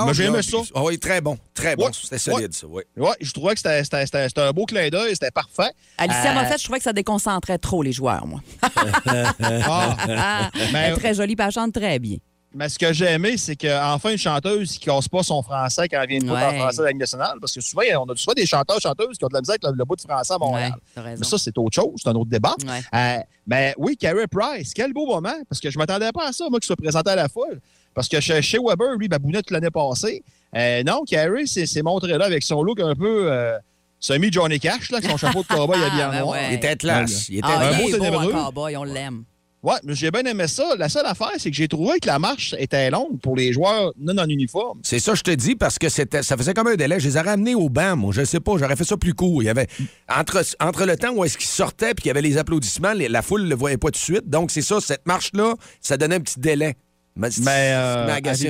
[0.07, 0.59] Mais j'ai aimé puis- ça.
[0.75, 1.37] Ah oui, très bon.
[1.55, 1.87] Très bon.
[1.87, 2.83] Ouais, C'était solide, ça, oui.
[2.97, 5.73] Ouais, je trouvais que c'était- c'était c'était- c'était un beau clin d'œil, c'était parfait.
[5.99, 8.41] Alicia Euh, Moffett, je trouvais que ça déconcentrait trop les joueurs, moi.
[8.63, 9.35] Ah,
[10.09, 12.19] Ah, Mais- elle est très jolie, puis elle chante très bien.
[12.55, 16.01] Mais ce que j'ai aimé, c'est qu'enfin, une chanteuse qui casse pas son français quand
[16.03, 16.59] elle vient de jouer en Ouais.
[16.59, 17.39] français de la Ligue nationale.
[17.41, 19.65] Parce que souvent, on a souvent des chanteurs, chanteuses qui ont de la misère avec
[19.73, 20.75] le, le bout de français à Montréal.
[20.97, 21.15] Ouais.
[21.19, 22.55] Mais ça, c'est autre chose, c'est un autre débat.
[22.67, 22.81] Ouais.
[22.95, 25.33] Euh, mais oui, Carey Price, quel beau moment.
[25.49, 27.61] Parce que je m'attendais pas à ça, moi, qu'il soit présenté à la foule.
[27.95, 30.23] Parce que chez, chez Weber, lui, babounait toute l'année passée.
[30.55, 33.57] Euh, non, Carey s'est montré là avec son look un peu euh,
[33.99, 36.31] semi-Johnny Cash, là, avec son chapeau de cowboy Ah, habillé en ben noir.
[36.33, 36.49] ouais.
[36.51, 37.29] Il était classe.
[37.29, 38.33] Il était Ah, un il beau est beau, ténébreux.
[38.33, 39.25] cowboy, on l'aime.
[39.63, 40.65] Ouais, mais j'ai bien aimé ça.
[40.77, 43.93] La seule affaire, c'est que j'ai trouvé que la marche était longue pour les joueurs
[43.97, 44.81] non en uniforme.
[44.83, 46.99] C'est ça, je te dis, parce que c'était, ça faisait comme un délai.
[46.99, 48.13] Je les ai ramenés au banc, moi.
[48.13, 49.41] Je sais pas, j'aurais fait ça plus court.
[49.41, 49.69] Il y avait,
[50.13, 53.09] entre, entre le temps où est-ce qu'ils sortaient puis qu'il y avait les applaudissements, les-
[53.09, 54.29] la foule ne le voyait pas tout de suite.
[54.29, 56.75] Donc, c'est ça, cette marche-là, ça donnait un petit délai.
[57.15, 57.29] Mais,
[57.73, 58.07] euh,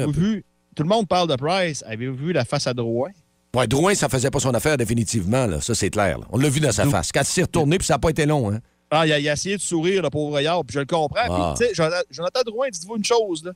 [0.07, 0.45] avez-vous vu,
[0.75, 1.85] tout le monde parle de Price.
[1.87, 3.11] Avez-vous vu la face à Drouin?
[3.55, 5.61] Ouais, Drouin, ça faisait pas son affaire définitivement, là.
[5.61, 6.21] Ça, c'est clair.
[6.21, 6.25] là.
[6.33, 7.13] On l'a vu dans sa face.
[7.13, 8.61] Quand il s'est retourné, puis ça n'a pas été long, hein.
[8.95, 11.17] Ah, il a, il a essayé de sourire, le pauvre Yard, puis je le comprends.
[11.17, 11.55] Ah.
[11.57, 13.51] Puis, tu sais, Jonathan, Drouin, dites-vous une chose.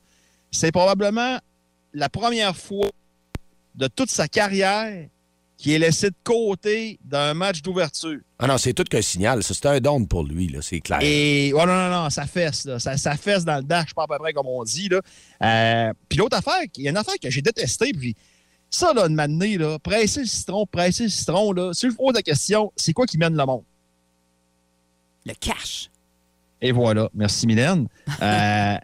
[0.51, 1.39] C'est probablement
[1.93, 2.89] la première fois
[3.75, 5.07] de toute sa carrière
[5.59, 8.19] qu'il est laissé de côté d'un match d'ouverture.
[8.39, 9.43] Ah non, c'est tout qu'un signal.
[9.43, 10.55] C'était un don pour lui.
[10.63, 11.01] C'est clair.
[11.03, 12.79] Et oh non, non, non, ça fesse, là.
[12.79, 14.89] Ça, ça fesse dans le dash, pas à peu près comme on dit.
[14.89, 15.01] Là.
[15.43, 18.15] Euh, puis l'autre affaire, il y a une affaire que j'ai détestée, puis
[18.71, 22.15] ça, là, de m'amener, là, presser le citron, presser le citron, là, si je pose
[22.15, 23.65] la question, c'est quoi qui mène le monde?
[25.27, 25.91] Le cash.
[26.63, 27.11] Et voilà.
[27.15, 27.89] Merci, Mylène.
[28.23, 28.77] Euh,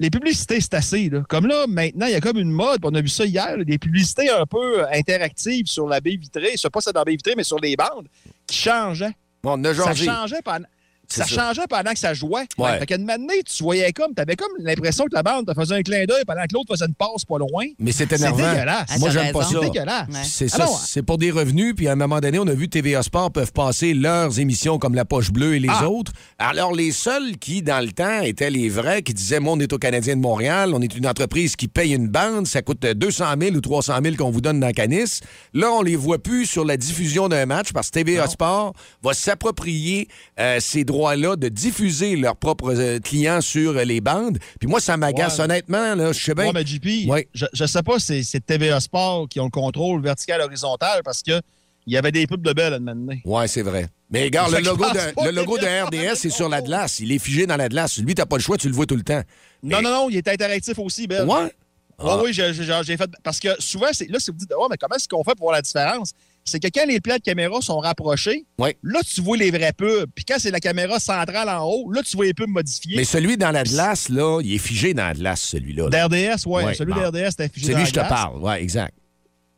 [0.00, 1.08] les publicités, c'est assez.
[1.08, 1.22] Là.
[1.28, 3.56] Comme là, maintenant, il y a comme une mode, puis on a vu ça hier,
[3.56, 7.04] là, des publicités un peu euh, interactives sur la baie vitrée, pas c'est dans la
[7.04, 8.08] baie vitrée, mais sur les bandes,
[8.46, 9.12] qui changeaient.
[9.42, 10.06] Bon, on a Ça jasé.
[10.06, 10.73] changeait pendant, C'est
[11.08, 11.34] Ça, ça.
[11.48, 12.46] changeait pendant que ça jouait.
[12.58, 12.78] Ouais.
[12.78, 15.74] Fait qu'à une matinée, tu voyais comme, t'avais comme l'impression que la bande te faisait
[15.76, 17.64] un clin d'œil pendant que l'autre faisait une passe pas loin.
[17.78, 18.36] Mais c'est C'est énervant.
[18.52, 18.98] dégueulasse.
[18.98, 19.48] Moi, j'aime pas ça.
[19.52, 20.08] C'est dégueulasse.
[20.08, 20.20] Ouais.
[20.24, 20.72] C'est ça, non.
[20.86, 21.74] c'est pour des revenus.
[21.76, 24.94] Puis à un moment donné, on a vu TVA Sport peuvent passer leurs émissions comme
[24.94, 25.88] La Poche Bleue et les Ah.
[25.88, 26.12] autres.
[26.38, 29.72] Alors, les seuls qui, dans le temps, étaient les vrais, qui disaient, moi, on est
[29.72, 33.24] au Canadien de Montréal, on est une entreprise qui paye une bande, ça coûte 200
[33.40, 35.20] 000 ou 300 000 qu'on vous donne dans Canis.
[35.52, 39.14] Là, on les voit plus sur la diffusion d'un match parce que TVA Sport va
[39.14, 40.08] s'approprier
[40.40, 44.38] euh, ces de diffuser leurs propres euh, clients sur euh, les bandes.
[44.60, 45.44] Puis moi, ça m'agace Ouais.
[45.44, 45.94] honnêtement.
[45.94, 46.46] Là, je sais bien.
[46.46, 47.28] Ouais, mais JP, Ouais.
[47.34, 51.40] je, je sais pas si c'est TVA Sport qui ont le contrôle vertical-horizontal parce que
[51.86, 53.20] il y avait des pubs de belle à donné.
[53.26, 53.88] Ouais, c'est vrai.
[54.10, 57.00] Mais regarde, le logo, de, le logo RDS, c'est sur la glace.
[57.00, 57.98] Il est figé dans la glace.
[57.98, 59.20] Lui, t'as pas le choix, tu le vois tout le temps.
[59.62, 61.26] Non, non, non, il est interactif aussi, Belle.
[61.26, 61.34] Ouais?
[61.44, 61.50] Ouais,
[61.98, 62.20] Ah.
[62.24, 63.10] oui, j'ai fait.
[63.22, 65.56] Parce que souvent, là, si vous dites, oh, mais comment est-ce qu'on fait pour voir
[65.56, 66.12] la différence?
[66.46, 68.76] C'est que quand les plans de caméra sont rapprochés, Ouais.
[68.82, 70.10] là, tu vois les vraies pubs.
[70.14, 72.96] Puis quand c'est la caméra centrale en haut, là, tu vois les pubs modifiées.
[72.98, 75.88] Mais celui dans la glace, là, il est figé dans la glace, celui-là.
[75.88, 76.06] là.
[76.08, 76.64] D'RDS, ouais.
[76.64, 77.00] Ouais, celui bon.
[77.00, 78.08] d'RDS, c'était C'est dans lui la que je te glace.
[78.08, 78.42] parle.
[78.42, 78.94] Ouais, exact.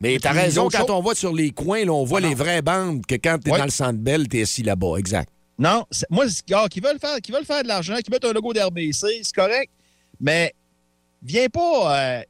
[0.00, 2.62] Mais t'as raison, quand on voit sur les coins, là, on voit Ah les vraies
[2.62, 3.58] bandes que quand t'es Ouais.
[3.58, 4.96] dans le centre belle, t'es assis là-bas.
[4.98, 5.28] Exact.
[5.58, 8.26] Non, c'est- moi, c'est- gars, qui veulent faire, qui veulent faire de l'argent, qui mettent
[8.26, 9.70] un logo d'RBC, c'est correct.
[10.20, 10.52] Mais
[11.22, 12.22] viens pas, euh,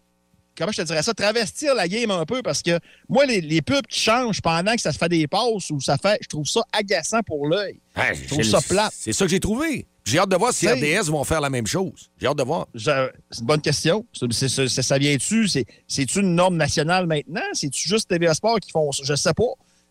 [0.56, 3.62] comment je te dirais ça, travestir la game un peu parce que moi, les, les
[3.62, 6.46] pubs qui changent pendant que ça se fait des passes ou ça fait, je trouve
[6.46, 7.80] ça agaçant pour l'œil.
[8.14, 8.92] Je trouve ça plate.
[8.96, 9.86] C'est ça que j'ai trouvé.
[10.04, 10.66] J'ai hâte de voir si
[11.00, 12.10] RDS vont faire la même chose.
[12.20, 12.68] J'ai hâte de voir.
[12.76, 14.06] C'est une bonne question.
[14.12, 15.48] Ça vient-tu?
[15.48, 17.40] C'est- C'est-tu une norme nationale maintenant?
[17.54, 19.02] C'est-tu juste TVA Sport qui font ça?
[19.04, 19.42] Je sais pas.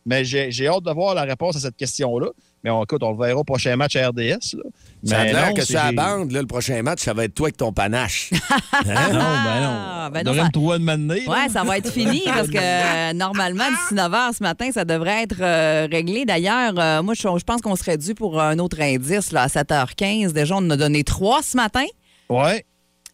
[0.07, 2.27] Mais j'ai hâte de voir la réponse à cette question-là.
[2.63, 4.53] Mais on, écoute, on le verra au prochain match à RDS.
[4.55, 4.63] là.
[5.03, 7.13] Ça a Mais l'air non, que c'est- sur la bande, là, le prochain match, ça
[7.13, 8.31] va être toi avec ton panache.
[8.33, 8.39] Hein?
[8.85, 9.77] Non, ben non.
[9.97, 11.27] Ah, ben on non, devrait ça- me trouver une manée.
[11.27, 14.85] Ouais, ça va être fini parce que euh, normalement, d'ici 9 h ce matin, ça
[14.85, 16.25] devrait être euh, réglé.
[16.25, 19.47] D'ailleurs, euh, moi, je, je pense qu'on serait dû pour un autre indice là, à
[19.47, 20.31] 7h15.
[20.33, 21.85] Déjà, on en a donné trois ce matin.
[22.29, 22.65] Ouais.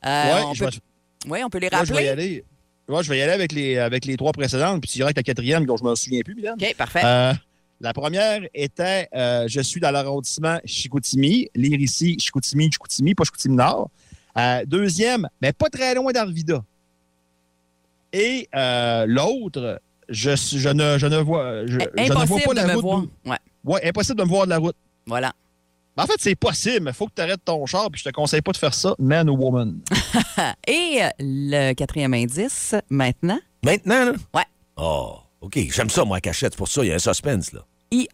[0.05, 0.69] Euh, ouais, on, peut,
[1.29, 2.23] ouais, on peut les moi, je vais y rappeler.
[2.23, 2.45] aller.
[2.87, 5.17] Ouais, je vais y aller avec les, avec les trois précédentes, puis tu iras avec
[5.17, 6.53] la quatrième, dont je me souviens plus, Mylène.
[6.53, 7.01] OK, parfait.
[7.03, 7.33] Euh,
[7.79, 11.49] la première était euh, Je suis dans l'arrondissement Chicoutimi.
[11.55, 13.89] Lire ici Chicoutimi, Chicoutimi, pas Chicoutimi-Nord.
[14.37, 16.63] Euh, deuxième, mais pas très loin d'Arvida.
[18.13, 18.47] Et
[19.07, 21.75] l'autre, je, je, ne, je ne vois, je, je
[22.11, 23.09] ne vois pas de la route.
[23.25, 24.75] Ouais, Ouais, impossible de me voir de la route.
[25.05, 25.33] voilà.
[25.97, 28.09] Ben, en fait, c'est possible, mais il faut que tu arrêtes ton char, puis je
[28.09, 29.79] te conseille pas de faire ça, man ou woman.
[30.67, 34.11] Et euh, le quatrième indice, maintenant, Maintenant, là?
[34.33, 34.45] Ouais.
[34.77, 35.59] Oh, OK.
[35.71, 36.53] J'aime ça, moi, cachette.
[36.53, 37.59] C'est pour ça, il y a un suspense, là.
[37.91, 38.07] IA.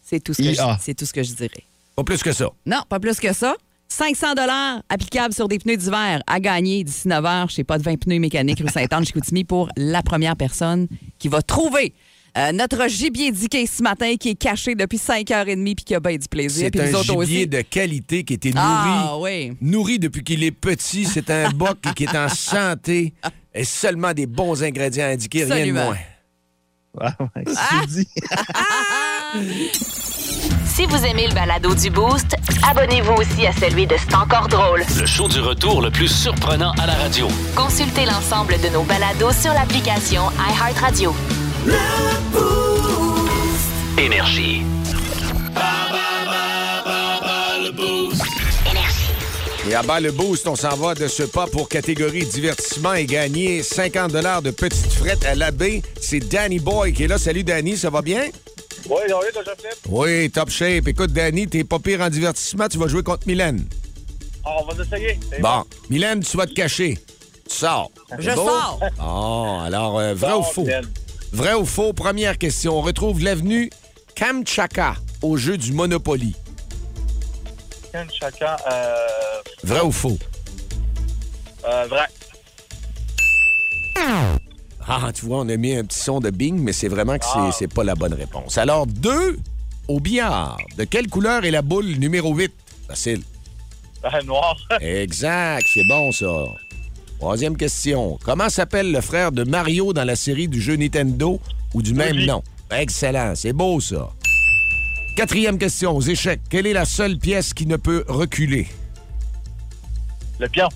[0.00, 1.64] C'est tout, ce que je- tout ce que je dirais.
[1.96, 2.48] Pas plus que ça.
[2.64, 3.54] Non, pas plus que ça.
[3.88, 7.82] 500 dollars applicables sur des pneus d'hiver à gagner d'ici 9 h chez Pas de
[7.84, 11.94] 20 pneus mécaniques rue Sainte-Anne-Chicoutimi pour la première personne qui va trouver
[12.36, 16.16] euh, notre gibier diqué ce matin qui est caché depuis 5h30 puis qui a bien
[16.16, 16.66] du plaisir.
[16.66, 17.46] C'est Puis nous un autres gibier aussi.
[17.46, 18.62] de qualité qui a été nourri.
[18.64, 19.52] Ah oui.
[19.60, 21.04] Nourri depuis qu'il est petit.
[21.04, 23.14] C'est un boc qui est en santé.
[23.54, 25.96] Et seulement des bons ingrédients indiqués, rien de moins.
[27.00, 28.08] Ouais, c'est dit.
[30.66, 32.36] Si vous aimez le balado du Boost,
[32.68, 34.84] abonnez-vous aussi à celui de C'est encore drôle.
[34.98, 37.28] Le show du retour le plus surprenant à la radio.
[37.54, 41.14] Consultez l'ensemble de nos balados sur l'application iHeartRadio.
[43.98, 44.62] Énergie.
[49.68, 53.04] Et à bas le boost, on s'en va de ce pas pour catégorie divertissement et
[53.04, 55.82] gagner 50 de petites frettes à l'abbé.
[56.00, 57.18] C'est Danny Boy qui est là.
[57.18, 58.26] Salut Danny, ça va bien?
[58.88, 59.78] Oui, oui, toi, Jean-Philippe?
[59.88, 60.86] Oui, top shape.
[60.86, 63.66] Écoute, Danny, t'es pas pire en divertissement, tu vas jouer contre Mylène.
[64.44, 65.18] Ah, on va essayer.
[65.40, 66.96] Bon, Mylène, tu vas te cacher.
[67.48, 67.90] Tu sors.
[68.20, 68.78] Je sors.
[69.02, 70.62] Oh, alors, euh, vrai bon, ou faux?
[70.62, 70.86] Mylène.
[71.32, 71.92] Vrai ou faux?
[71.92, 72.78] Première question.
[72.78, 73.70] On retrouve l'avenue
[74.14, 76.34] Kamchaka au jeu du Monopoly.
[77.92, 78.94] Ken Chaka, euh,
[79.64, 80.18] Vrai ou faux?
[81.66, 82.06] euh, vrai.
[84.88, 87.24] Ah, tu vois, on a mis un petit son de bing, mais c'est vraiment que
[87.24, 88.56] c'est- c'est pas la bonne réponse.
[88.56, 89.36] Alors, deux
[89.88, 90.56] au billard.
[90.76, 92.52] De quelle couleur est la boule numéro 8?
[92.86, 93.22] Facile.
[94.04, 94.56] Euh, noir.
[94.80, 96.26] Exact, c'est bon ça.
[97.18, 98.18] Troisième question.
[98.24, 101.40] Comment s'appelle le frère de Mario dans la série du jeu Nintendo
[101.72, 102.42] ou du même nom?
[102.70, 104.10] Excellent, c'est beau ça.
[105.16, 106.42] Quatrième question, aux échecs.
[106.50, 108.66] Quelle est la seule pièce qui ne peut reculer?
[110.38, 110.68] Le pion.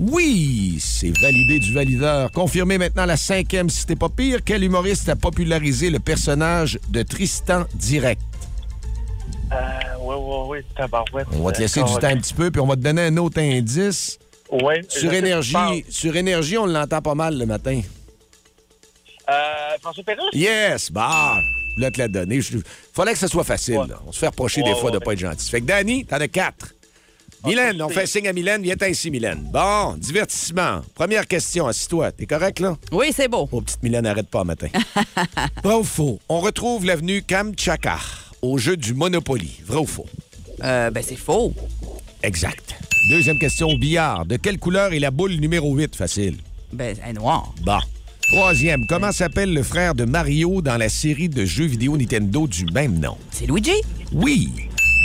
[0.00, 2.30] Oui, c'est validé du valideur.
[2.32, 4.40] Confirmez maintenant la cinquième si t'es pas pire.
[4.44, 8.20] Quel humoriste a popularisé le personnage de Tristan Direct?
[9.52, 9.56] Euh,
[10.00, 11.26] oui, oui, oui, tabarouette.
[11.32, 13.16] On va te laisser du temps un petit peu, puis on va te donner un
[13.16, 14.18] autre indice.
[14.50, 17.80] Je Sur énergie, sur énergie, on l'entend pas mal le matin.
[19.28, 19.32] Euh,
[19.82, 20.30] François Pérusse?
[20.32, 21.38] Yes, bah.
[21.76, 22.36] voulais te la donner.
[22.36, 22.62] Il
[22.94, 23.74] fallait que ça soit facile.
[23.74, 24.00] là.
[24.06, 25.00] On se fait reprocher des Ouais, fois de ouais.
[25.00, 25.50] ne pas être gentil.
[25.50, 26.74] Fait que Danny, t'en as quatre.
[27.44, 28.62] Mylène, on fait signe à Mylène.
[28.62, 29.48] Viens ici, Mylène.
[29.52, 30.80] Bon, divertissement.
[30.94, 32.10] Première question, assis-toi.
[32.12, 32.76] T'es correct, là?
[32.90, 33.48] Oui, c'est beau.
[33.52, 34.68] Oh, petite Mylène, arrête pas matin.
[35.62, 36.18] Vrai ou faux?
[36.28, 37.98] On retrouve l'avenue Kamtchatka
[38.42, 39.60] au jeu du Monopoly.
[39.64, 40.06] Vrai ou faux?
[40.64, 41.54] Euh, ben, c'est faux.
[42.24, 42.74] Exact.
[43.08, 44.26] Deuxième question au billard.
[44.26, 45.96] De quelle couleur est la boule numéro 8?
[45.96, 46.36] Facile.
[46.74, 47.54] Ben, elle est noire.
[47.62, 47.78] Bon.
[48.30, 52.66] Troisième, comment s'appelle le frère de Mario dans la série de jeux vidéo Nintendo du
[52.66, 53.16] même nom?
[53.30, 53.72] C'est Luigi?
[54.12, 54.50] Oui.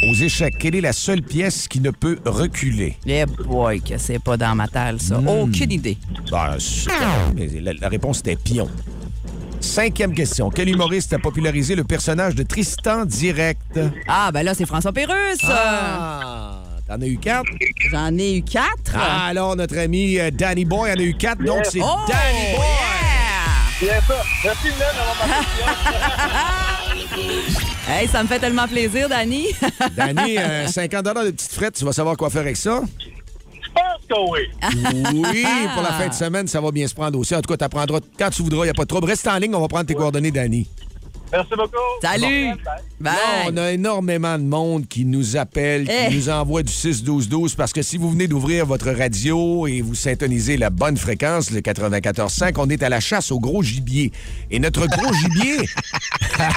[0.09, 2.97] Aux échecs, quelle est la seule pièce qui ne peut reculer?
[3.05, 5.19] Eh boy, que c'est pas dans ma table, ça.
[5.19, 5.27] Hmm.
[5.29, 5.97] Aucune idée.
[6.29, 6.57] Ben,
[7.35, 8.67] mais la, la réponse était pion.
[9.61, 10.49] Cinquième question.
[10.49, 13.79] Quel humoriste a popularisé le personnage de Tristan Direct?
[14.09, 15.39] Ah, ben là, c'est François Pérusse.
[15.43, 16.62] Ah!
[16.87, 17.49] T'en as eu quatre?
[17.91, 18.93] J'en ai eu quatre.
[18.95, 22.55] Ah, alors, notre ami euh, Danny Boy en a eu quatre, donc c'est Oh, Danny
[22.55, 22.65] Boy!
[23.81, 24.23] Bien ça.
[24.43, 24.67] Merci.
[27.87, 29.47] Hey, ça me fait tellement plaisir, Dani.
[29.95, 32.81] Danny, euh, 50 de petites frettes, tu vas savoir quoi faire avec ça?
[32.99, 34.41] Je pense que oui.
[35.13, 37.35] Oui, pour la fin de semaine, ça va bien se prendre aussi.
[37.35, 39.07] En tout cas, tu apprendras quand tu voudras, il n'y a pas de trouble.
[39.07, 40.67] Reste en ligne, on va prendre tes coordonnées, Danny.
[41.33, 41.75] Merci beaucoup.
[42.01, 42.51] Salut.
[42.51, 42.73] Bon, bye.
[42.99, 43.13] Bye.
[43.13, 46.13] Là, on a énormément de monde qui nous appelle, qui Eh.
[46.15, 50.57] nous envoie du 6-12-12 parce que si vous venez d'ouvrir votre radio et vous syntonisez
[50.57, 54.11] la bonne fréquence, le 94.5, on est à la chasse au gros gibier.
[54.51, 55.57] Et notre gros gibier,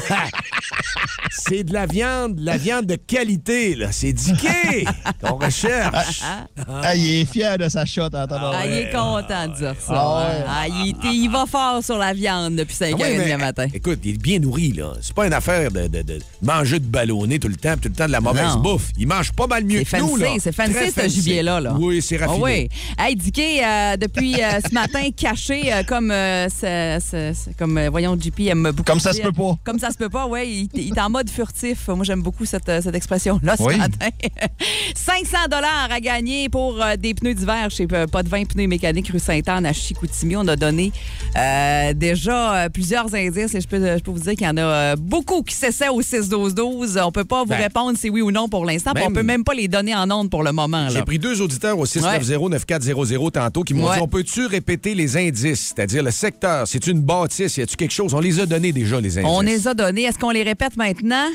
[1.31, 3.89] c'est de la viande, de la viande de qualité, là.
[3.93, 4.85] C'est diqué
[5.23, 6.23] qu'on recherche.
[6.69, 8.53] Ah, il est fier de sa shot en attendant.
[8.55, 9.95] Ah, il est content de dire ça.
[9.95, 10.37] Ah ouais.
[10.41, 10.45] hein.
[10.49, 13.33] Ah, il, il va fort sur la viande depuis 5 Ah h ouais, 30 mais,
[13.33, 13.67] le matin.
[13.73, 14.93] Écoute, il est bien nourri, là.
[15.01, 17.89] C'est pas une affaire de, de- de manger de ballonner tout le temps, puis tout
[17.91, 18.61] le temps de la mauvaise Non.
[18.61, 18.91] bouffe.
[18.99, 20.29] Il mange pas mal mieux C'est que nous, là.
[20.39, 21.61] c'est fancy, ce gibier-là.
[21.61, 21.75] Là.
[21.79, 22.43] Oui, c'est raffiné.
[22.43, 22.69] oui.
[22.99, 27.77] Hey, Dicky, euh, depuis euh, ce matin, caché euh, comme, euh, ce- ce- ce- comme
[27.79, 28.83] euh, voyons, JP aime beaucoup.
[28.85, 29.57] Comme ça se peut pas.
[29.65, 30.69] Comme ça se peut pas, oui.
[30.75, 31.89] Il, il est en mode furtif.
[31.89, 33.77] Moi, j'aime beaucoup cette, cette expression-là ce Oui.
[33.77, 34.09] matin.
[34.95, 38.67] 500 dollars à gagner pour euh, des pneus d'hiver chez euh, Pas de 20 pneus
[38.67, 40.37] mécaniques rue Sainte-Anne à Chicoutimi.
[40.37, 40.93] On a donné
[41.37, 44.56] euh, déjà euh, plusieurs indices et je peux, je peux vous dire qu'il y en
[44.56, 47.01] a euh, beaucoup qui s'essaient au 6-12-12.
[47.03, 47.57] On peut pas vous Ben.
[47.63, 48.93] répondre si oui ou non pour l'instant.
[48.95, 50.89] puis On peut même pas les donner en ondes pour le moment.
[50.91, 53.97] J'ai pris deux auditeurs au 690-9400 tantôt qui m'ont Ouais.
[53.97, 57.93] dit on peut-tu répéter les indices, c'est-à-dire le secteur, c'est une bâtisse, y a-tu quelque
[57.93, 58.15] chose?
[58.15, 59.31] On les a donnés déjà, les indices.
[59.31, 60.03] On les a donnés.
[60.03, 61.29] Est-ce qu'on les répète maintenant?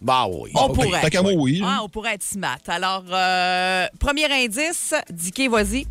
[0.00, 0.50] Bah oui.
[0.54, 1.00] On pourrait.
[1.22, 1.62] Moi, oui.
[1.64, 2.58] Ah, on pourrait être smart.
[2.66, 5.86] Alors, euh, premier indice, Dicky, vas-y.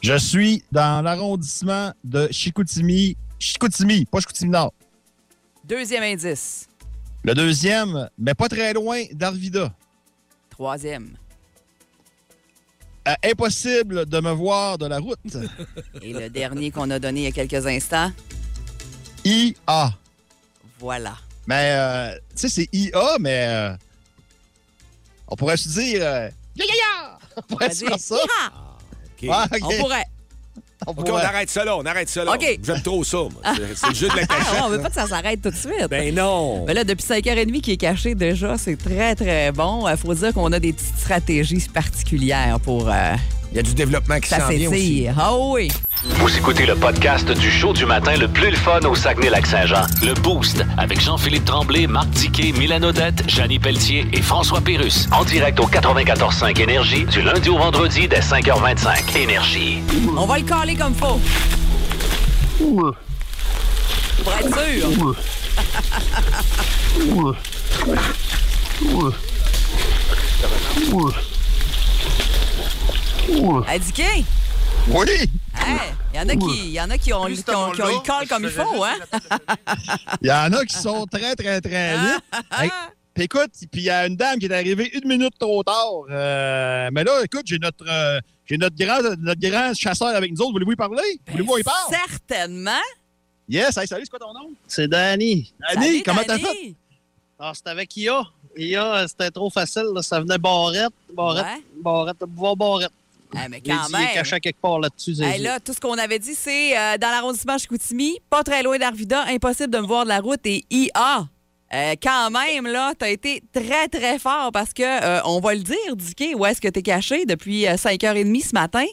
[0.00, 3.16] Je suis dans l'arrondissement de Chicoutimi.
[3.38, 4.72] Chicoutimi, pas Chicoutimi-Nord.
[5.66, 6.68] Deuxième indice.
[7.24, 9.72] Le deuxième, mais pas très loin d'Arvida.
[10.50, 11.16] Troisième.
[13.08, 15.18] Euh, impossible de me voir de la route.
[16.02, 18.12] Et le dernier qu'on a donné il y a quelques instants.
[19.24, 19.92] IA.
[20.78, 21.16] Voilà.
[21.48, 23.76] Mais, euh, tu sais, c'est IA, mais euh,
[25.28, 26.00] on pourrait se dire...
[26.02, 27.18] euh, Ya, ya, ya!
[27.36, 28.16] On pourrait se faire ça.
[28.40, 29.62] Ah, OK.
[29.62, 30.04] On pourrait.
[30.86, 32.32] On OK, on arrête ça là, on arrête ça là.
[32.34, 32.58] OK.
[32.62, 33.30] J'aime trop ça, moi.
[33.74, 34.62] C'est- le jeu de la Ah, cachette.
[34.64, 35.86] on veut pas que ça s'arrête tout de suite.
[35.88, 36.64] Ben non.
[36.66, 39.88] Mais là, depuis 5h30 qui est caché déjà, c'est très, très bon.
[39.88, 43.14] Il faut dire qu'on a des petites stratégies particulières pour euh,
[43.52, 45.06] Il y a du développement qui ça s'en vient aussi.
[45.18, 45.68] Ah oui.
[46.04, 49.86] Vous écoutez le podcast du show du matin le plus le fun au Saguenay-Lac-Saint-Jean.
[50.02, 55.08] Le Boost avec Jean-Philippe Tremblay, Marc Tiquet, Milan Odette, Janine Pelletier et François Pérus.
[55.12, 59.16] En direct au 94.5 Énergie du lundi au vendredi dès 5h25.
[59.16, 59.78] Énergie.
[60.16, 61.20] On va le caler comme faut.
[62.58, 62.94] Pour
[64.32, 65.16] être sûr.
[73.68, 74.24] Indiqué.
[74.88, 75.06] Oui!
[76.14, 77.94] Il y en a qui, y en a qui ont, qui ont, qui ont eu
[77.94, 78.94] le call comme il faut, hein?
[80.22, 82.22] Il y en a qui sont très, très, très vite.
[82.58, 82.70] Hey,
[83.14, 86.04] puis écoute, puis il y a une dame qui est arrivée une minute trop tard.
[86.10, 90.40] Euh, mais là, écoute, j'ai notre, euh, j'ai notre, grand, notre grand chasseur avec nous
[90.42, 90.52] autres.
[90.52, 91.20] Voulez-vous y parler?
[91.30, 91.96] Voulez-vous y parler?
[92.08, 92.82] Certainement.
[93.48, 94.50] Yes, hey, salut, c'est quoi ton nom?
[94.68, 95.52] C'est Danny.
[95.74, 96.74] Danny, Salut, comment t'as fait?
[97.38, 98.22] Alors, c'était avec IA.
[98.56, 99.86] IA, euh, c'était trop facile.
[99.94, 100.02] là.
[100.02, 101.62] Ça venait barrette, barrette, Ouais.
[101.82, 102.92] barrette, boire barrette.
[103.34, 105.22] Ah, mais quand il est caché quelque part là-dessus.
[105.22, 108.78] Hey, là, tout ce qu'on avait dit, c'est euh, dans l'arrondissement Chicoutimi, pas très loin
[108.78, 111.28] d'Arvida, impossible de me voir de la route et IA.
[111.74, 115.62] Euh, quand même, là, t'as été très, très fort parce que, euh, on va le
[115.62, 118.84] dire, Dicky, où est-ce que t'es caché depuis euh, 5h30 ce matin?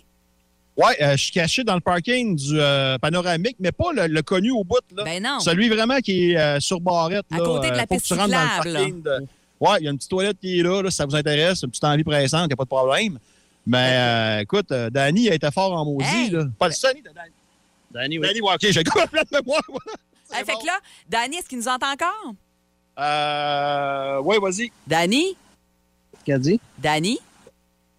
[0.75, 4.21] Ouais, euh, je suis caché dans le parking du euh, panoramique, mais pas le, le
[4.23, 4.79] connu au bout.
[4.97, 5.03] Là.
[5.03, 5.39] Ben non.
[5.39, 7.25] Celui vraiment qui est euh, sur barrette.
[7.31, 7.43] À là.
[7.45, 9.27] côté de la piste cyclable, de-
[9.59, 11.61] Ouais, il y a une petite toilette qui est là, là, si ça vous intéresse,
[11.61, 13.19] une petite envie pressante, il n'y a pas de problème.
[13.65, 16.05] Mais euh, écoute, euh, Danny a été fort en maudit.
[16.05, 16.29] Hey!
[16.31, 16.45] Là.
[16.59, 17.31] Pas le Sonny de Danny.
[17.91, 18.27] Danny, oui.
[18.27, 19.61] Danny, ouais, OK, j'ai complètement mémoire.
[20.35, 22.33] Hey, fait que là, Danny, est-ce qu'il nous entend encore?
[22.97, 24.71] Euh, oui, vas-y.
[24.87, 25.37] Danny?
[26.25, 26.59] Qu'est-ce dit?
[26.79, 27.19] Danny?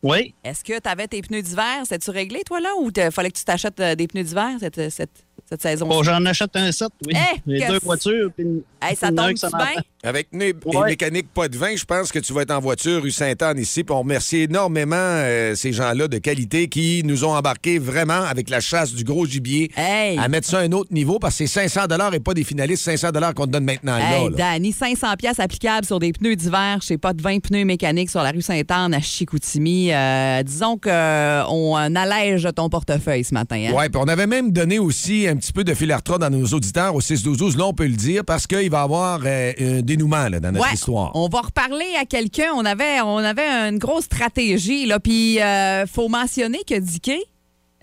[0.02, 0.34] Oui.
[0.42, 1.82] Est-ce que tu avais tes pneus d'hiver?
[1.84, 2.70] C'est-tu réglé, toi, là?
[2.80, 5.86] Ou il fallait que tu t'achètes euh, des pneus d'hiver cette, cette, cette saison?
[5.86, 7.14] Bon, j'en achète un set, oui.
[7.14, 8.30] Eh, J'ai deux voitures.
[8.34, 9.82] Puis une- Hey, ça tombe bien?
[10.04, 10.86] Avec une, Ouais.
[10.86, 13.84] mécanique pas de vin, je pense que tu vas être en voiture rue Sainte-Anne ici.
[13.84, 18.50] Puis on remercie énormément euh, ces gens-là de qualité qui nous ont embarqués vraiment avec
[18.50, 20.18] la chasse du gros gibier Hey!
[20.18, 22.82] à mettre ça à un autre niveau parce que c'est 500 et pas des finalistes
[22.84, 24.36] 500 qu'on te donne maintenant Hey, là.
[24.36, 28.22] Danny, 500 pièces applicables sur des pneus d'hiver chez Pas de 20 pneus mécaniques sur
[28.22, 29.90] la rue Sainte-Anne à Chicoutimi.
[29.92, 33.56] Euh, disons qu'on allège ton portefeuille ce matin.
[33.68, 33.72] hein?
[33.72, 36.36] Ouais, puis on avait même donné aussi un petit peu de fil à retordre dans
[36.36, 37.56] nos auditeurs au 6-12-12.
[37.56, 40.50] Là, on peut le dire parce qu'il va y avoir euh, un dénouement là, dans
[40.52, 41.12] notre Ouais, histoire.
[41.14, 42.52] On va reparler à quelqu'un.
[42.56, 44.86] On avait, on avait une grosse stratégie.
[44.86, 47.22] Là, puis euh, faut mentionner que Dicky,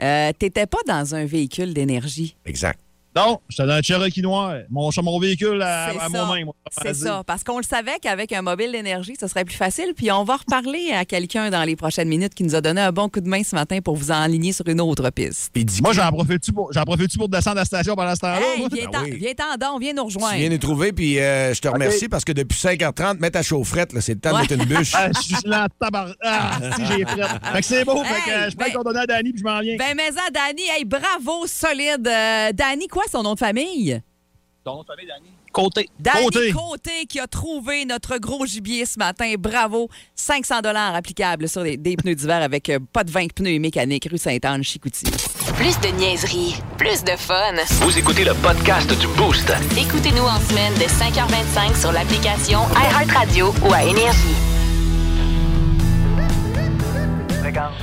[0.02, 2.36] euh, t'étais pas dans un véhicule d'énergie.
[2.46, 2.80] Exact.
[3.16, 4.56] Non, j'étais dans un Cherokee noir.
[4.70, 6.26] Mon, mon véhicule à, C'est à ça.
[6.26, 6.48] moi-même.
[6.82, 9.94] C'est ça, parce qu'on le savait qu'avec un mobile d'énergie, ce serait plus facile.
[9.96, 12.92] Puis on va reparler à quelqu'un dans les prochaines minutes qui nous a donné un
[12.94, 15.52] bon coup de main ce matin pour vous enligner sur une autre piste.
[15.82, 18.40] Moi, j'en profite-tu pour, j'en profite-tu pour descendre à la station pendant ce temps-là?
[18.40, 19.18] Hey, oui.
[19.20, 20.38] viens-t'en donc, viens nous tu rejoindre.
[20.38, 23.92] viens nous trouver, puis euh, je te remercie parce que depuis 5h30, mets ta chaufferette,
[24.00, 24.48] c'est le temps Ouais.
[24.48, 24.94] de mettre une bûche.
[25.02, 26.08] Ah, je suis là, tabar...
[26.24, 27.22] Ah, si, j'ai fait.
[27.54, 29.44] Fait que c'est beau, fait que euh, je peux ben- coordonner à Danny, puis je
[29.44, 29.76] m'en viens.
[29.78, 32.08] Ben, mais ça, Danny, hey, bravo, solide.
[32.08, 34.02] Euh, Danny, quoi son nom de famille?
[34.64, 35.32] Ton nom de famille, Danny?
[35.52, 35.90] Côté.
[36.00, 36.52] Danny Côté.
[36.52, 37.06] Côté.
[37.08, 39.34] qui a trouvé notre gros gibier ce matin.
[39.38, 39.90] Bravo.
[40.16, 44.08] 500 dollars applicables sur des, des pneus d'hiver avec euh, pas de 20 pneus mécaniques,
[44.10, 45.12] rue Sainte-Anne, Chicoutimi.
[45.58, 47.54] Plus de niaiserie, plus de fun.
[47.82, 49.52] Vous écoutez le podcast du Boost.
[49.78, 54.36] Écoutez-nous en semaine de 5h25 sur l'application iHeartRadio ou à Énergie.
[57.44, 57.74] Regarde,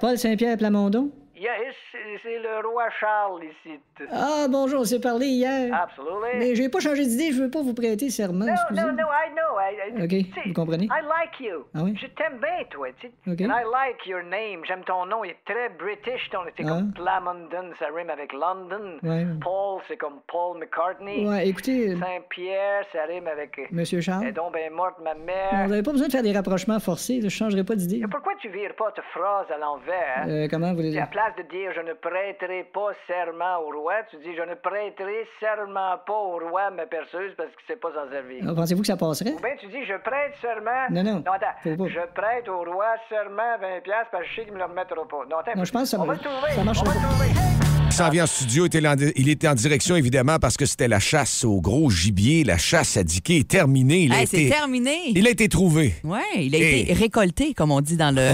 [0.00, 1.10] Paul Saint-Pierre Plamondon.
[1.42, 1.74] Yes,
[2.22, 3.80] c'est le roi Charles ici.
[4.12, 5.74] Ah, bonjour, on s'est parlé hier.
[5.74, 6.38] Absolutely.
[6.38, 8.80] Mais j'ai pas changé d'idée, je veux pas vous prêter serment, No, excusez.
[8.80, 9.58] no, no, I know.
[9.58, 10.84] I, I- OK, vous comprenez?
[10.84, 11.64] I like you.
[11.74, 11.98] Ah oui?
[12.00, 12.86] Je t'aime bien, toi.
[13.00, 13.12] Tu sais.
[13.32, 13.40] OK.
[13.40, 14.64] And I like your name.
[14.66, 15.24] J'aime ton nom.
[15.24, 16.30] Il est très british.
[16.30, 16.68] Ton, c'est Ah.
[16.68, 18.98] comme Plamondon, ça rime avec London.
[19.02, 19.26] Ouais.
[19.42, 21.26] Paul, c'est comme Paul McCartney.
[21.28, 23.58] Ouais, écoutez, euh, Saint-Pierre, ça rime avec...
[23.58, 24.26] euh, Monsieur Charles.
[24.26, 25.64] Est donc bien morte, ma Non, mère.
[25.64, 27.98] vous n'avez pas besoin de faire des rapprochements forcés, je changerai pas d'idée.
[27.98, 30.18] Et pourquoi tu vires pas ta phrase à l'envers?
[30.18, 30.28] hein?
[30.28, 31.10] Euh, comment vous voulez Et à dire?
[31.32, 35.26] Place de dire je ne prêterai pas serment au roi, tu dis je ne prêterai
[35.40, 38.44] serment pas au roi ma perceuse parce qu'il sait pas s'en servir.
[38.48, 39.32] Ah, Pensez-vous que ça passerait?
[39.32, 40.88] Ou bien tu dis je prête serment.
[40.90, 41.56] Non, non, Non, attends.
[41.64, 44.96] Je prête au roi serment 20$ piastres parce que je sais qu'il me le remettra
[45.08, 45.24] pas.
[45.28, 45.52] Non, attends.
[45.56, 46.52] Non, je pense que ça On va- va le trouver.
[46.52, 47.08] ça marchera On va le pas.
[47.08, 47.61] trouver.
[47.92, 50.64] Il s'en vient en studio, il était en, il était en direction évidemment parce que
[50.64, 54.04] c'était la chasse au gros gibier, la chasse à Dicky est terminée.
[54.04, 54.96] Il, Hey, c'est été, terminé.
[55.14, 55.92] il a été trouvé.
[56.02, 58.32] Ouais, il a été récolté, comme on dit dans le,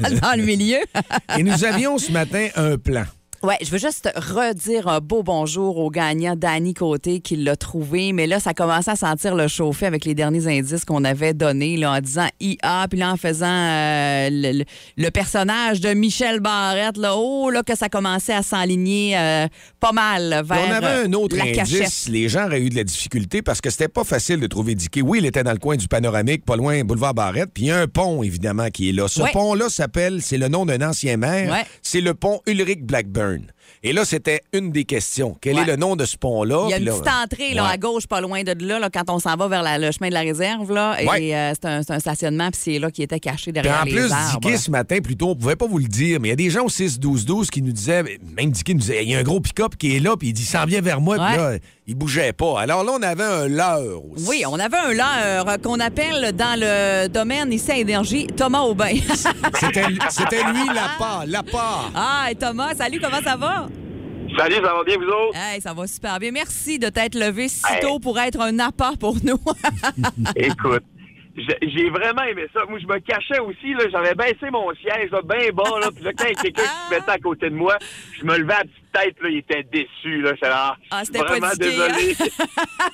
[0.20, 0.78] dans le milieu.
[1.36, 3.04] Et nous avions ce matin un plan.
[3.44, 8.14] Ouais, je veux juste redire un beau bonjour au gagnant Danny Côté qui l'a trouvé.
[8.14, 11.76] Mais là, ça commençait à sentir le chauffer avec les derniers indices qu'on avait donnés
[11.76, 14.64] là, en disant IA, puis là en faisant euh, le, le-
[14.96, 16.96] le personnage de Michel Barrette.
[16.96, 19.46] Là, oh, là, que ça commençait à s'enligner euh,
[19.78, 21.78] pas mal vers on avait un autre euh, la indice.
[21.78, 22.08] cachette.
[22.08, 25.02] Les gens auraient eu de la difficulté parce que c'était pas facile de trouver Dicky.
[25.02, 27.50] Oui, il était dans le coin du panoramique, pas loin, boulevard Barrette.
[27.52, 29.06] Puis il y a un pont, évidemment, qui est là.
[29.06, 29.32] Ce Ouais.
[29.32, 31.64] pont-là s'appelle, c'est le nom d'un ancien maire, Ouais.
[31.82, 33.33] c'est le pont Ulrich Blackburn.
[33.86, 35.36] Et là, c'était une des questions.
[35.42, 35.62] Quel Ouais.
[35.62, 36.64] est le nom de ce pont-là?
[36.68, 37.70] Il y a une là, petite entrée là, ouais.
[37.72, 40.08] à gauche, pas loin de là, là, quand on s'en va vers la- le chemin
[40.08, 40.72] de la réserve.
[40.72, 41.24] Là, Ouais.
[41.26, 43.84] Et euh, c'est un, c'est un stationnement, puis c'est là qui était caché derrière en
[43.84, 44.40] les plus, arbres.
[44.40, 46.48] Dicky, ce matin, plutôt, on pouvait pas vous le dire, mais il y a des
[46.50, 48.02] gens au 6-12-12 qui nous disaient,
[48.36, 50.32] même Dicky nous disait, il y a un gros pick-up qui est là, puis il
[50.32, 52.60] dit, s'en vient vers moi, puis là, il bougeait pas.
[52.60, 54.26] Alors là, on avait un leurre aussi.
[54.28, 58.94] Oui, on avait un leurre qu'on appelle dans le domaine ici à Énergie Thomas Aubin.
[59.54, 61.90] C'était c'était lui, l'appât, l'appât.
[61.94, 63.66] ah, et Thomas, salut, comment ça va?
[64.36, 65.38] Salut, ça va bien, vous autres?
[65.38, 66.32] Hey, ça va super bien.
[66.32, 67.80] Merci de t'être levé si Hey.
[67.80, 69.38] tôt pour être un appât pour nous.
[70.36, 70.82] Écoute,
[71.36, 72.60] j'ai vraiment aimé ça.
[72.68, 76.04] Moi, je me cachais aussi, là, j'avais baissé mon siège, là, bien bas, là, puis
[76.04, 77.76] là, quand il y a quelqu'un qui se mettait à côté de moi,
[78.18, 81.24] je me levais à petite tête, là, il était déçu, là, là, Ah, c'était pas
[81.24, 82.16] vraiment désolé.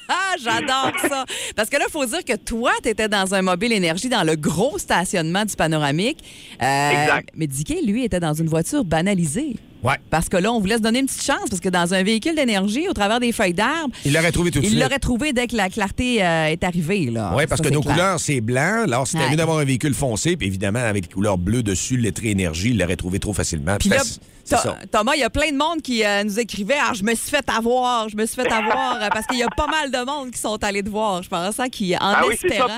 [0.08, 1.24] Ah, J'adore ça.
[1.54, 4.24] Parce que là, il faut dire que toi, tu étais dans un mobile énergie dans
[4.24, 6.18] le gros stationnement du panoramique.
[6.62, 7.28] Euh, Exact.
[7.34, 9.56] Mais Dicky, lui, était dans une voiture banalisée.
[9.82, 9.94] Ouais.
[10.10, 12.34] Parce que là, on vous laisse donner une petite chance, parce que dans un véhicule
[12.34, 14.82] d'énergie, au travers des feuilles d'arbres, Il l'aurait trouvé tout de il suite.
[14.82, 17.06] l'aurait trouvé dès que la clarté euh, est arrivée.
[17.06, 17.32] Là.
[17.34, 17.94] Oui, parce Ça, que nos clair.
[17.94, 18.82] couleurs, c'est blanc.
[18.84, 19.30] Alors, c'était Ouais.
[19.30, 22.78] mieux d'avoir un véhicule foncé, puis évidemment, avec les couleurs bleues dessus, lettré énergie, il
[22.78, 23.76] l'aurait trouvé trop facilement.
[23.78, 23.98] Puis là,
[24.44, 24.76] ça.
[24.90, 27.30] Thomas, il y a plein de monde qui euh, nous écrivait Ah, je me suis
[27.30, 30.04] fait avoir, je me suis fait avoir, euh, parce qu'il y a pas mal de
[30.04, 32.68] monde qui sont allés te voir, je pense, hein, qui, en Ah espérant.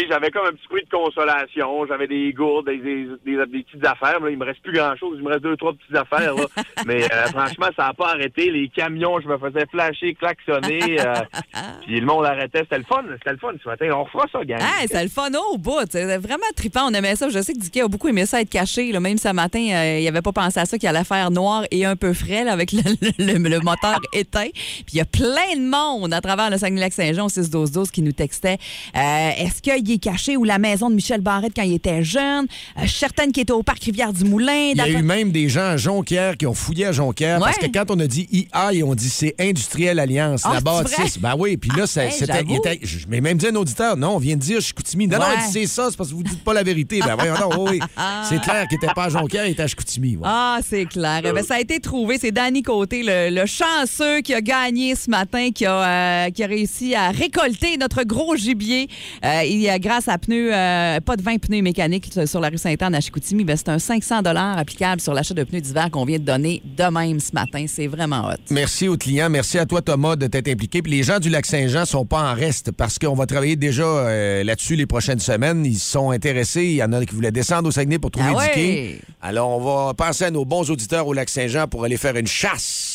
[0.00, 1.86] Sais, j'avais comme un petit bruit de consolation.
[1.86, 4.20] J'avais des gourdes, des, des, des- des petites affaires.
[4.20, 5.16] Là, il me reste plus grand-chose.
[5.18, 6.34] Il me reste deux, trois petites affaires.
[6.34, 6.44] là.
[6.86, 8.50] Mais euh, franchement, ça n'a pas arrêté.
[8.50, 11.00] Les camions, je me faisais flasher, klaxonner.
[11.00, 11.14] euh,
[11.86, 12.60] puis le monde arrêtait.
[12.60, 13.02] C'était le fun.
[13.18, 13.88] C'était le fun ce matin.
[13.94, 14.60] On refera ça, gang.
[14.62, 15.80] Ah, c'est le fun au bout.
[15.90, 16.86] C'est vraiment trippant.
[16.88, 17.28] On aimait ça.
[17.28, 18.92] Je sais que Dicky a beaucoup aimé ça être caché.
[18.92, 19.00] là.
[19.00, 21.84] Même ce matin, euh, il n'avait pas pensé à ça qu'il allait faire noir et
[21.84, 22.80] un peu frais là, avec le,
[23.18, 24.48] le- le- le moteur éteint.
[24.52, 28.12] Puis il y a plein de monde à travers le Saguenay-Lac-Saint-Jean au 6-12-12 qui nous
[28.12, 28.58] textait.
[28.94, 32.46] Est-ce qu'il est caché ou la maison de Michel Barrette quand il était jeune?
[32.78, 34.70] Euh, je suis certaine qu'il était au parc Rivière-du-Moulin.
[34.72, 37.58] Il y a eu même des gens à Jonquière qui ont fouillé à Jonquière parce
[37.58, 41.18] que quand on a dit IA, ils ont dit c'est Industriel Alliance, Ah, la bâtisse.
[41.18, 42.32] Ben oui, puis là, ça- Hey, c'était.
[42.34, 42.50] j'avoue.
[42.52, 45.06] il était- Je m'ai même dit à un auditeur, non, on vient de dire Chicoutimi.
[45.08, 45.32] Non, non, Ouais.
[45.38, 47.00] il dit c'est ça, c'est parce que vous dites pas la vérité.
[47.00, 47.80] Ben voyons donc, oui, oui.
[48.28, 50.16] C'est clair qu'il était pas à Jonquière, il était à Chicoutimi.
[50.16, 50.22] ouais.
[50.24, 51.20] Ah, c'est clair.
[51.24, 52.18] Eh ben, ça a été trouvé.
[52.18, 56.42] C'est Danny Côté, le, le chanceux qui a gagné ce matin, qui a, euh, qui
[56.42, 58.88] a réussi à récolter notre gros gibier.
[59.24, 62.58] Euh, il a grâce à pneus, euh, pas de 20 pneus mécaniques sur la rue
[62.58, 63.44] Sainte-Anne à Chicoutimi.
[63.44, 64.22] Ben, c'est un 500
[64.56, 67.64] applicable sur l'achat de pneus d'hiver qu'on vient de donner de même ce matin.
[67.66, 68.36] C'est vraiment hot.
[68.50, 69.30] Merci aux clients.
[69.30, 70.82] Merci à toi, Thomas, de t'être impliqué.
[70.82, 74.44] Puis les gens du Lac-Saint-Jean sont pas en reste parce qu'on va travailler déjà euh,
[74.44, 75.64] là-dessus les prochaines semaines.
[75.64, 76.64] Ils sont intéressés.
[76.64, 78.46] Il y en a qui voulaient descendre au Saguenay pour trouver Ah ouais?
[78.48, 79.00] du quai.
[79.20, 82.91] Alors, on va penser à nos bons auditeurs au Lac-Saint-Jean pour aller faire une chasse.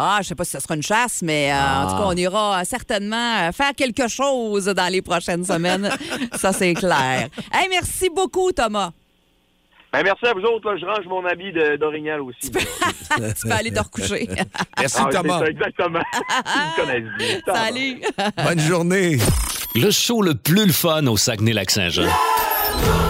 [0.00, 1.84] Ah, je sais pas si ce sera une chasse, mais euh, Ah.
[1.84, 5.90] en tout cas, on ira certainement euh, faire quelque chose dans les prochaines semaines.
[6.36, 7.28] ça, c'est clair.
[7.52, 8.90] Hey, merci beaucoup, Thomas.
[9.92, 10.70] Ben, merci à vous autres.
[10.70, 10.76] là.
[10.78, 12.38] Je range mon habit d'orignal aussi.
[12.42, 14.28] tu peux aller te recoucher.
[14.78, 15.38] Merci, Ah, Thomas.
[15.40, 16.00] ça, exactement.
[16.12, 17.54] Ils me connaissent bien.
[17.54, 18.02] Salut.
[18.44, 19.18] Bonne journée.
[19.74, 22.08] Le show le plus le fun au Saguenay-Lac-Saint-Jean.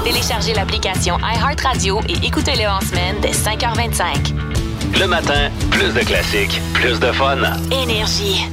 [0.04, 4.67] Téléchargez l'application iHeartRadio et écoutez-le en semaine dès 5h25.
[4.98, 7.38] Le matin, plus de classiques, plus de fun.
[7.70, 8.46] Énergie.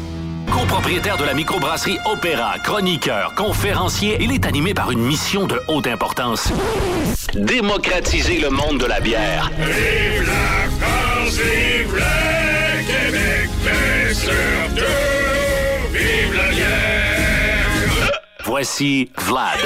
[0.51, 5.87] Copropriétaire de la microbrasserie Opéra, chroniqueur, conférencier, il est animé par une mission de haute
[5.87, 6.51] importance.
[7.33, 9.49] Démocratiser le monde de la bière.
[9.57, 14.85] Vive la France, vive le Québec, mais surtout,
[15.91, 18.11] vive la bière!
[18.43, 19.59] Voici Vlad.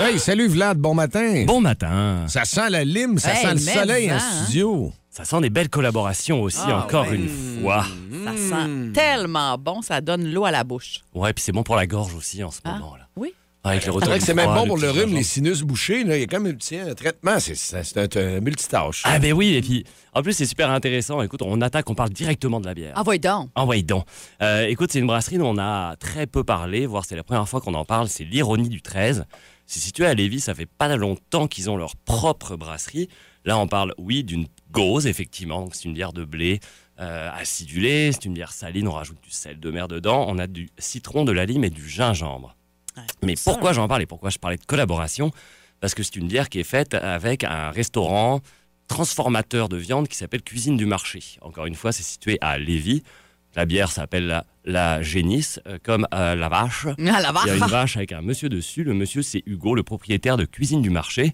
[0.00, 1.44] Hey, salut Vlad, bon matin.
[1.46, 2.24] Bon matin.
[2.28, 4.18] Ça sent la lime, ça Hey, sent le soleil en hein?
[4.44, 4.92] studio.
[5.10, 7.16] Ça sent des belles collaborations aussi, Ah, encore ouais.
[7.16, 7.28] une
[7.62, 7.84] fois.
[8.24, 11.00] Ça sent tellement bon, ça donne l'eau à la bouche.
[11.14, 13.08] Ouais, puis c'est bon pour la gorge aussi en ce moment-là.
[13.16, 13.34] Oui.
[13.64, 15.62] Avec le C'est retour vrai du que c'est même bon pour le rhume, les sinus
[15.62, 16.04] bouchés.
[16.04, 16.16] Là.
[16.16, 17.38] Il y a quand même tiens, un traitement.
[17.40, 19.02] C'est, un, un multitâche.
[19.04, 19.84] Ah ben oui, et puis
[20.14, 21.20] en plus c'est super intéressant.
[21.22, 22.92] Écoute, on attaque, on parle directement de la bière.
[22.96, 23.50] Envoie donc.
[23.56, 24.04] Envoyez donc.
[24.42, 27.48] Euh, écoute, c'est une brasserie dont on a très peu parlé, voire c'est la première
[27.48, 29.24] fois qu'on en parle, c'est l'Ironie du 13.
[29.68, 33.10] C'est situé à Lévis, ça fait pas longtemps qu'ils ont leur propre brasserie.
[33.44, 35.68] Là, on parle, oui, d'une gauze, effectivement.
[35.72, 36.60] C'est une bière de blé
[37.00, 40.46] euh, acidulée, c'est une bière saline, on rajoute du sel de mer dedans, on a
[40.46, 42.56] du citron, de la lime et du gingembre.
[43.22, 45.32] Mais pourquoi j'en parle et pourquoi je parlais de collaboration?
[45.80, 48.40] Parce que c'est une bière qui est faite avec un restaurant
[48.88, 51.20] transformateur de viande qui s'appelle Cuisine du Marché.
[51.42, 53.02] Encore une fois, c'est situé à Lévis.
[53.58, 56.86] La bière s'appelle la, la génisse, euh, comme euh, la vache.
[56.86, 57.46] Ah, la vache.
[57.46, 58.84] Il y a une vache avec un monsieur dessus.
[58.84, 61.32] Le monsieur, c'est Hugo, le propriétaire de Cuisine du Marché.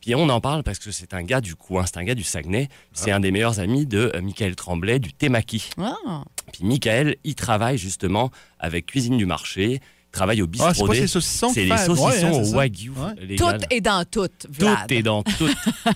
[0.00, 2.22] Puis on en parle parce que c'est un gars du coin, c'est un gars du
[2.22, 2.70] Saguenay.
[2.94, 5.68] C'est un des meilleurs amis de euh, Michael Tremblay du Temaki.
[5.76, 6.24] Ah.
[6.50, 9.80] Puis Michael, il travaille justement avec Cuisine du Marché.
[10.16, 10.70] Il travaille au bistrot.
[10.88, 12.90] Ah, c'est ces saucissons C'est les saucissons Ouais, hein, au wagyu.
[12.90, 13.36] Ouais.
[13.36, 14.90] Tout est dans tout, Tout Vlad.
[14.90, 15.48] est dans tout.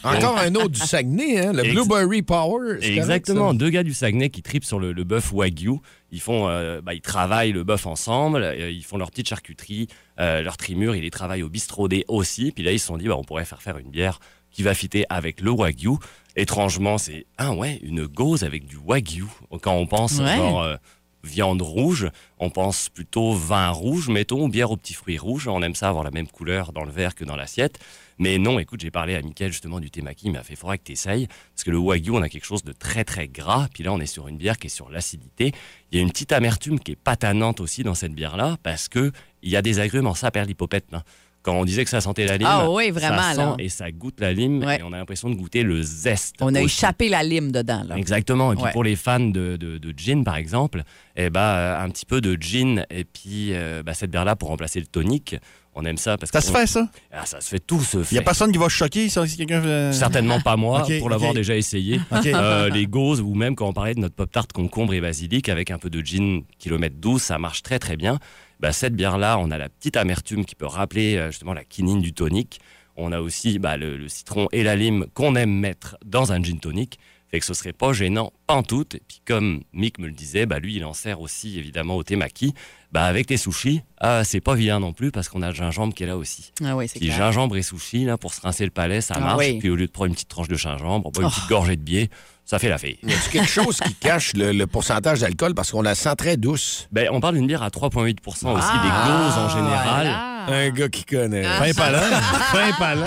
[0.05, 2.75] Encore un autre du Saguenay, hein, le Ex- Blueberry Power.
[2.77, 5.73] correct, Exactement, deux gars du Saguenay qui tripent sur le, le bœuf wagyu.
[6.13, 9.89] Ils font, euh, bah, ils travaillent le bœuf ensemble, euh, ils font leur petite charcuterie,
[10.19, 12.53] euh, leur trimure, ils les travaillent au bistrot D aussi.
[12.53, 14.75] Puis là, ils se sont dit, bah, on pourrait faire faire une bière qui va
[14.75, 15.93] fitter avec le wagyu.
[16.37, 19.25] Étrangement, c'est ah ouais, une gauze avec du wagyu.
[19.63, 20.37] Quand on pense Ouais.
[20.37, 20.77] genre euh,
[21.25, 25.49] viande rouge, on pense plutôt vin rouge, mettons, bière aux petits fruits rouges.
[25.49, 27.79] On aime ça avoir la même couleur dans le verre que dans l'assiette.
[28.19, 30.85] Mais non, écoute, j'ai parlé à Mickaël justement du temaki, il m'a fait faudrait que
[30.85, 31.27] tu essayes.
[31.27, 33.69] Parce que le wagyu, on a quelque chose de très très gras.
[33.73, 35.53] Puis là, on est sur une bière qui est sur l'acidité.
[35.91, 39.13] Il y a une petite amertume qui est patanante aussi dans cette bière-là, parce que
[39.43, 40.93] il y a des agrumes en saperlipopette.
[40.93, 41.03] hein.
[41.43, 43.55] Quand on disait que ça sentait la lime, Ah oui, vraiment, ça sent là.
[43.59, 46.37] et ça goûte la lime, et on a l'impression de goûter le zeste.
[46.41, 46.77] On a aussi.
[46.77, 47.83] échappé la lime dedans.
[47.89, 47.97] Là.
[47.97, 48.53] Exactement.
[48.53, 48.73] Et puis Ouais.
[48.73, 50.83] pour les fans de, de, de gin, par exemple,
[51.17, 54.49] eh ben, euh, un petit peu de gin et puis euh, bah, cette bière-là pour
[54.51, 55.37] remplacer le tonic.
[55.75, 56.89] On aime ça parce Ça que se fait, ça?
[57.13, 58.15] Ah, ça se fait, tout se Il fait.
[58.17, 61.09] n'y a personne qui va se choquer ça, si quelqu'un fait- Certainement pas moi, pour
[61.09, 62.01] l'avoir déjà essayé.
[62.13, 65.71] Euh, les gauzes, ou même quand on parlait de notre pop-tart concombre et basilic, avec
[65.71, 68.19] un peu de gin kilomètre 12, ça marche très très bien.
[68.61, 72.01] Bah, cette bière-là, on a la petite amertume qui peut rappeler euh, justement la quinine
[72.01, 72.61] du tonic.
[72.97, 76.43] On a aussi bah, le, le citron et la lime qu'on aime mettre dans un
[76.43, 76.99] gin tonic.
[77.31, 78.97] Fait que ce serait pas gênant, pantoute.
[78.97, 82.03] Et puis comme Mick me le disait, bah lui, il en sert aussi évidemment au
[82.03, 82.55] temaki.
[82.91, 85.95] Bah avec tes sushis, ah, c'est pas vilain non plus parce qu'on a le gingembre
[85.95, 86.53] qui est là aussi.
[86.65, 89.21] Ah oui, c'est Puis gingembre et sushi, là, pour se rincer le palais, ça Ah
[89.21, 89.39] marche.
[89.39, 89.59] oui.
[89.61, 91.33] Puis au lieu de prendre une petite tranche de gingembre, on boit une Oh.
[91.33, 92.11] petite gorgée de biais,
[92.51, 92.99] ça fait la fée.
[93.07, 95.55] Y a-tu quelque chose qui cache le, le pourcentage d'alcool?
[95.55, 96.89] Parce qu'on la sent très douce?
[96.91, 100.07] Ben, on parle d'une bière à 3,8 aussi, Ah, des doses en général.
[100.49, 101.45] Un gars qui connaît.
[101.45, 103.07] Fin palin, fin palin.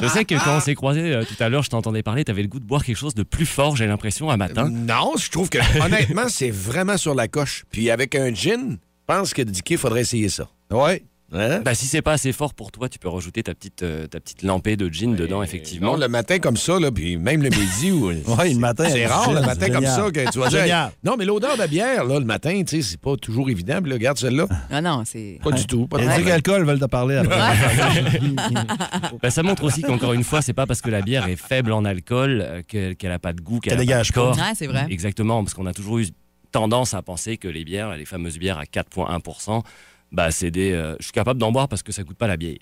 [0.00, 2.40] Je sais que quand on s'est croisés euh, tout à l'heure, je t'entendais parler, t'avais
[2.40, 4.70] le goût de boire quelque chose de plus fort, j'ai l'impression, un matin.
[4.70, 7.64] Non, je trouve que honnêtement, c'est vraiment sur la coche.
[7.70, 10.48] Puis avec un gin, je pense que Dicky, faudrait essayer ça.
[10.70, 11.04] Ouais.
[11.32, 14.20] Bah, si c'est pas assez fort pour toi, tu peux rajouter ta petite, euh, ta
[14.20, 15.92] petite lampée de gin dedans, effectivement.
[15.92, 17.90] Non, le matin comme ça, là, puis même le midi.
[17.90, 18.06] Ou...
[18.36, 19.96] Ouais, le matin, C'est rare, le matin comme génial.
[20.04, 20.90] ça, que tu vas dire.
[21.04, 23.78] Non, mais l'odeur de bière, là, le matin, tu sais, c'est pas toujours évident.
[23.80, 24.46] Puis là, regarde celle-là.
[24.70, 25.38] Ah non, c'est.
[25.42, 25.86] Pas du tout.
[25.86, 26.28] Pas Les problème.
[26.34, 27.38] alcools veulent te parler après.
[29.22, 31.72] Bah, ça montre aussi qu'encore une fois, c'est pas parce que la bière est faible
[31.72, 34.20] en alcool euh, que- qu'elle a pas de goût, qu'elle pas dégage de pas.
[34.20, 34.36] corps.
[34.36, 34.86] Ouais, c'est vrai.
[34.90, 36.06] Exactement, parce qu'on a toujours eu
[36.50, 39.62] tendance à penser que les bières, les fameuses bières à 4,1%,
[40.12, 40.72] bah, c'est des.
[40.72, 42.58] euh, je suis capable d'en boire parce que ça goûte pas la bière.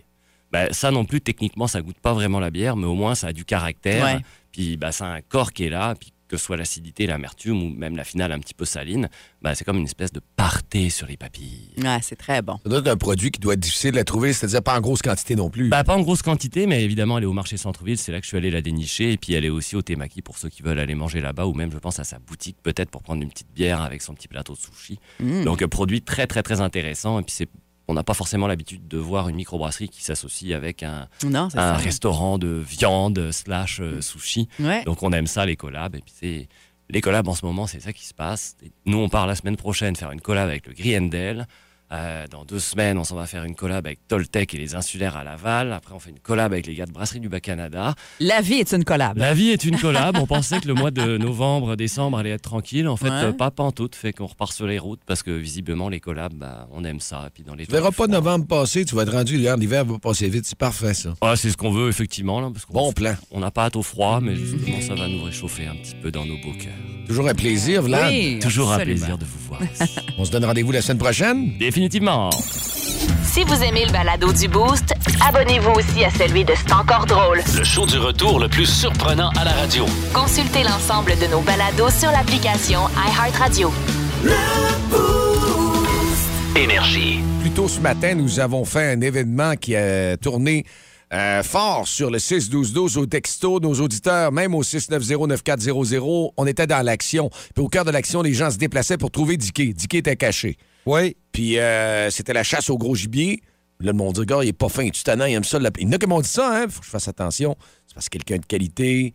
[0.53, 3.28] Bah, ça non plus, techniquement, ça goûte pas vraiment la bière, mais au moins ça
[3.28, 4.05] a du caractère.
[4.05, 4.20] Ouais.
[4.53, 7.61] Puis bah, ça a un corps qui est là, puis que ce soit l'acidité, l'amertume
[7.61, 9.09] ou même la finale un petit peu saline,
[9.43, 11.70] bah, c'est comme une espèce de parté sur les papilles.
[11.76, 12.59] Ouais, c'est très bon.
[12.62, 15.03] Ça doit être un produit qui doit être difficile à trouver, c'est-à-dire pas en grosse
[15.03, 15.68] quantité non plus.
[15.68, 17.99] Bah, pas en grosse quantité, mais évidemment, elle est au marché centre-ville.
[17.99, 19.12] C'est là que je suis allé la dénicher.
[19.12, 21.55] Et puis, elle est aussi au Temaki pour ceux qui veulent aller manger là-bas ou
[21.55, 24.28] même, je pense, à sa boutique, peut-être pour prendre une petite bière avec son petit
[24.28, 25.01] plateau de sushi.
[25.18, 25.45] Mm.
[25.45, 27.18] Donc, un produit très, très, très intéressant.
[27.18, 27.49] Et puis, c'est.
[27.91, 31.51] On n'a pas forcément l'habitude de voir une microbrasserie qui s'associe avec un, Non, un
[31.51, 31.74] ça.
[31.74, 34.49] restaurant de viande slash euh, sushi.
[34.61, 34.84] Ouais.
[34.84, 35.97] Donc, on aime ça, les collabs.
[35.97, 36.49] Et puis, c'est.
[36.88, 38.57] Les collabs, en ce moment, c'est ça qui se passe.
[38.64, 41.47] Et nous, on part la semaine prochaine faire une collab avec le Griendel.
[41.93, 45.16] Euh, dans deux semaines, on s'en va faire une collab avec Toltec et les Insulaires
[45.16, 45.72] à Laval.
[45.72, 47.95] Après, on fait une collab avec les gars de Brasserie du Bas-Canada.
[48.20, 49.18] La vie est une collab.
[49.18, 50.16] La vie est une collab.
[50.16, 52.86] on pensait que le mois de novembre, décembre allait être tranquille.
[52.88, 53.32] En fait, Ouais.
[53.32, 53.97] pas pantoute.
[53.97, 57.24] Fait qu'on repart sur les routes parce que visiblement, les collabs, bah, on aime ça.
[57.26, 59.84] Et puis dans les Tu verras pas novembre passé, tu vas être rendu, l'hiver, l'hiver
[59.84, 61.14] va passer vite, c'est parfait ça.
[61.20, 62.41] Ah, c'est ce qu'on veut, effectivement.
[62.41, 63.14] Là, parce qu'on- Bon plan.
[63.32, 66.11] On n'a pas hâte au froid, mais justement, ça va nous réchauffer un petit peu
[66.12, 66.99] dans nos beaux cœurs.
[67.11, 68.09] Toujours un plaisir, Vlad.
[68.09, 69.61] Oui, Toujours un plaisir de vous voir.
[70.19, 71.59] On se donne rendez-vous la semaine prochaine?
[71.59, 72.31] Définitivement.
[73.25, 74.95] Si vous aimez le balado du Boost,
[75.27, 77.41] abonnez-vous aussi à celui de C'est encore drôle.
[77.59, 79.87] Le show du retour le plus surprenant à la radio.
[80.15, 83.73] Consultez l'ensemble de nos balados sur l'application iHeartRadio.
[86.55, 87.19] Énergie.
[87.41, 90.65] Plus tôt ce matin, nous avons fait un événement qui a tourné
[91.13, 93.61] euh, fort sur le 6-12-12 au texto.
[93.61, 97.31] Nos auditeurs, même au 690-9400, on était dans l'action.
[97.55, 99.75] Puis au cœur de l'action, les gens se déplaçaient pour trouver Dicky.
[99.75, 100.57] Dicky était caché.
[100.87, 101.17] Oui.
[101.33, 103.43] Puis euh, c'était la chasse au gros gibier.
[103.81, 105.59] Là, le monde dit, gars, il est pas fin, tu tannant, il aime ça.
[105.79, 106.67] Il y en a qui m'ont dit ça, hein.
[106.69, 107.57] Faut que je fasse attention.
[107.87, 109.15] C'est parce que quelqu'un de qualité,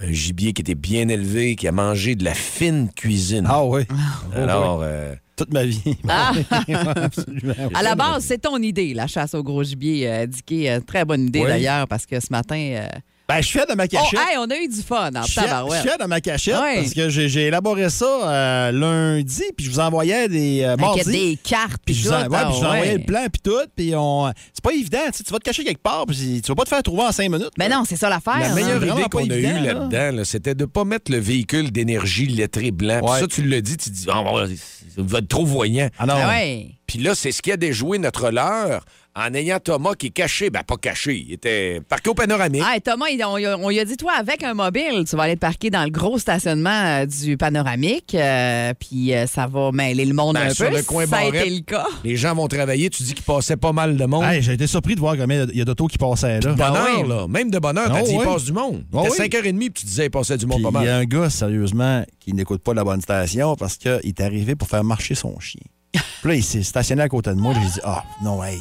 [0.00, 3.46] un gibier qui était bien élevé, qui a mangé de la fine cuisine.
[3.48, 3.82] Ah oui.
[4.34, 5.96] Alors, euh, Toute ma vie.
[6.08, 6.32] Ah.
[6.96, 7.54] Absolument.
[7.74, 10.68] À la base, c'est ton idée, la chasse au gros gibier, euh, Dicky.
[10.68, 11.48] Euh, très bonne idée Oui.
[11.48, 12.56] d'ailleurs, parce que ce matin.
[12.56, 12.88] euh,
[13.30, 14.18] Ben, je suis fier de ma Oh, cachette.
[14.18, 16.20] hey, on a eu du fun en Je suis fier- je suis fier de ma
[16.20, 16.76] cachette Ouais.
[16.82, 21.04] parce que j'ai élaboré ça euh, lundi, puis je vous envoyais des euh, mardi.
[21.10, 22.08] des cartes, Puis je tout.
[22.08, 22.98] vous, en- ouais, ah puis je vous ai envoyé ouais.
[22.98, 23.68] le plan, puis tout.
[23.76, 24.32] Puis on...
[24.52, 24.98] c'est pas évident.
[25.12, 27.02] Tu sais, tu vas te cacher quelque part, puis tu vas pas te faire trouver
[27.04, 27.50] en cinq minutes.
[27.58, 28.38] Mais Ben non, c'est ça l'affaire.
[28.38, 28.54] La hein.
[28.54, 29.60] meilleure idée qu'on a eue là.
[29.74, 33.00] là-dedans, là, c'était de ne pas mettre le véhicule d'énergie lettré blanc.
[33.04, 33.20] Puis.
[33.20, 34.52] Ça, tu le dis, tu dis, Ah, bon, ça
[34.96, 35.88] va être trop voyant.
[35.98, 36.14] Ah non.
[36.16, 36.40] Ah.
[36.86, 38.84] Puis là, c'est ce qui a déjoué notre leurre
[39.20, 40.50] en ayant Thomas qui est caché.
[40.50, 41.24] Ben, pas caché.
[41.26, 42.62] Il était parqué au panoramique.
[42.64, 45.34] Ah, Thomas, il- on, on lui a dit, toi, avec un mobile, tu vas aller
[45.36, 46.70] te parquer dans le gros stationnement
[47.02, 50.76] euh, du panoramique, euh, puis euh, ça va mêler le monde Ben, un sur peu.
[50.76, 51.46] le coin ça a Barrette.
[51.46, 51.86] été le cas.
[52.04, 52.90] Les gens vont travailler.
[52.90, 54.24] Tu dis qu'il passait pas mal de monde.
[54.24, 56.52] Hey, j'ai été surpris de voir combien il y a d'autos qui passaient là.
[56.52, 57.08] bonheur, Ah oui.
[57.08, 57.26] là.
[57.28, 58.24] Même de bonheur, t'as Ah dit, il oui.
[58.24, 58.84] passe du monde.
[58.94, 59.42] Ah C'était oui.
[59.52, 60.94] 5h30, puis tu disais, il passait du monde Puis pas il y mal.
[60.94, 64.68] a un gars, sérieusement, qui n'écoute pas la bonne station parce qu'il est arrivé pour
[64.68, 65.60] faire marcher son chien.
[66.22, 67.52] Puis là, il s'est stationné à côté de moi.
[67.54, 68.58] J'ai dit, ah, non, hey,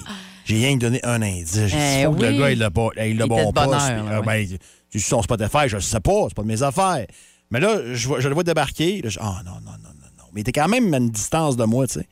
[0.50, 1.68] j'ai rien donné un indice.
[1.68, 3.66] J'ai Eh que le gars, il l'a pas, il l'a bon pas.
[3.66, 4.48] heure, là, ah, ben,
[4.90, 7.06] tu son Spotify, je sais pas, c'est pas de mes affaires.
[7.52, 9.04] Mais là, je, le vois débarquer.
[9.20, 10.24] Ah, non, non, non, non, non.
[10.34, 12.08] Mais il était quand même à une distance de moi, tu sais.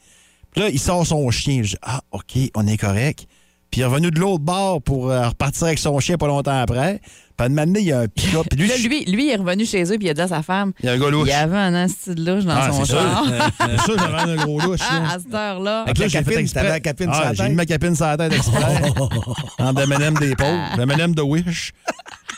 [0.51, 1.63] Puis là, il sort son chien.
[1.63, 3.27] Je dis, ah, OK, on est correct.
[3.71, 6.59] Puis il est revenu de l'autre bord pour euh, repartir avec son chien pas longtemps
[6.59, 7.01] après.
[7.37, 8.47] Puis donné, il y a un pick-up.
[8.57, 10.41] Lui, Là, lui, lui, il est revenu chez eux, puis il a dit à sa
[10.41, 11.27] femme, il y a un gars louche.
[11.27, 12.99] il y avait un asti de louche dans Ah, son c'est sûr.
[12.99, 13.25] char.
[13.59, 14.79] C'est sûr, j'avais un gros louche.
[14.79, 14.85] là.
[14.89, 15.81] Ah, à cette heure-là.
[15.83, 17.49] Avec la j'ai capine, t'avais la capine Ah, sur la J'ai tête.
[17.49, 18.81] mis ma capine sur la tête exprès.
[19.59, 20.79] en M&M des pauvres.
[20.79, 21.73] M&M de Wish.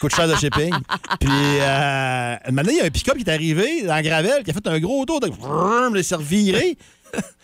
[0.01, 0.73] Coûte cher de shipping.
[1.19, 4.53] Puis, euh, maintenant, il y a un pick-up qui est arrivé dans Gravel, qui a
[4.53, 5.29] fait un gros tour de...
[5.97, 6.77] Il s'est reviré.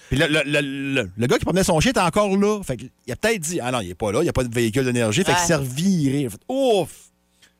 [0.09, 0.61] Puis le, le- le-
[1.01, 2.61] le- le gars qui promenait son chien était encore là.
[2.63, 4.43] Fait qu'il a peut-être dit, ah non, il est pas là, il n'y a pas
[4.43, 5.23] de véhicule d'énergie.
[5.23, 6.21] Fait qu'il Ouais.
[6.21, 6.89] Il a fait, ouf!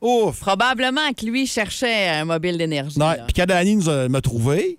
[0.02, 0.40] Ouf!
[0.40, 3.00] Probablement que lui cherchait un mobile d'énergie.
[3.00, 4.78] Non, puis quand Danny nous a, m'a trouvé,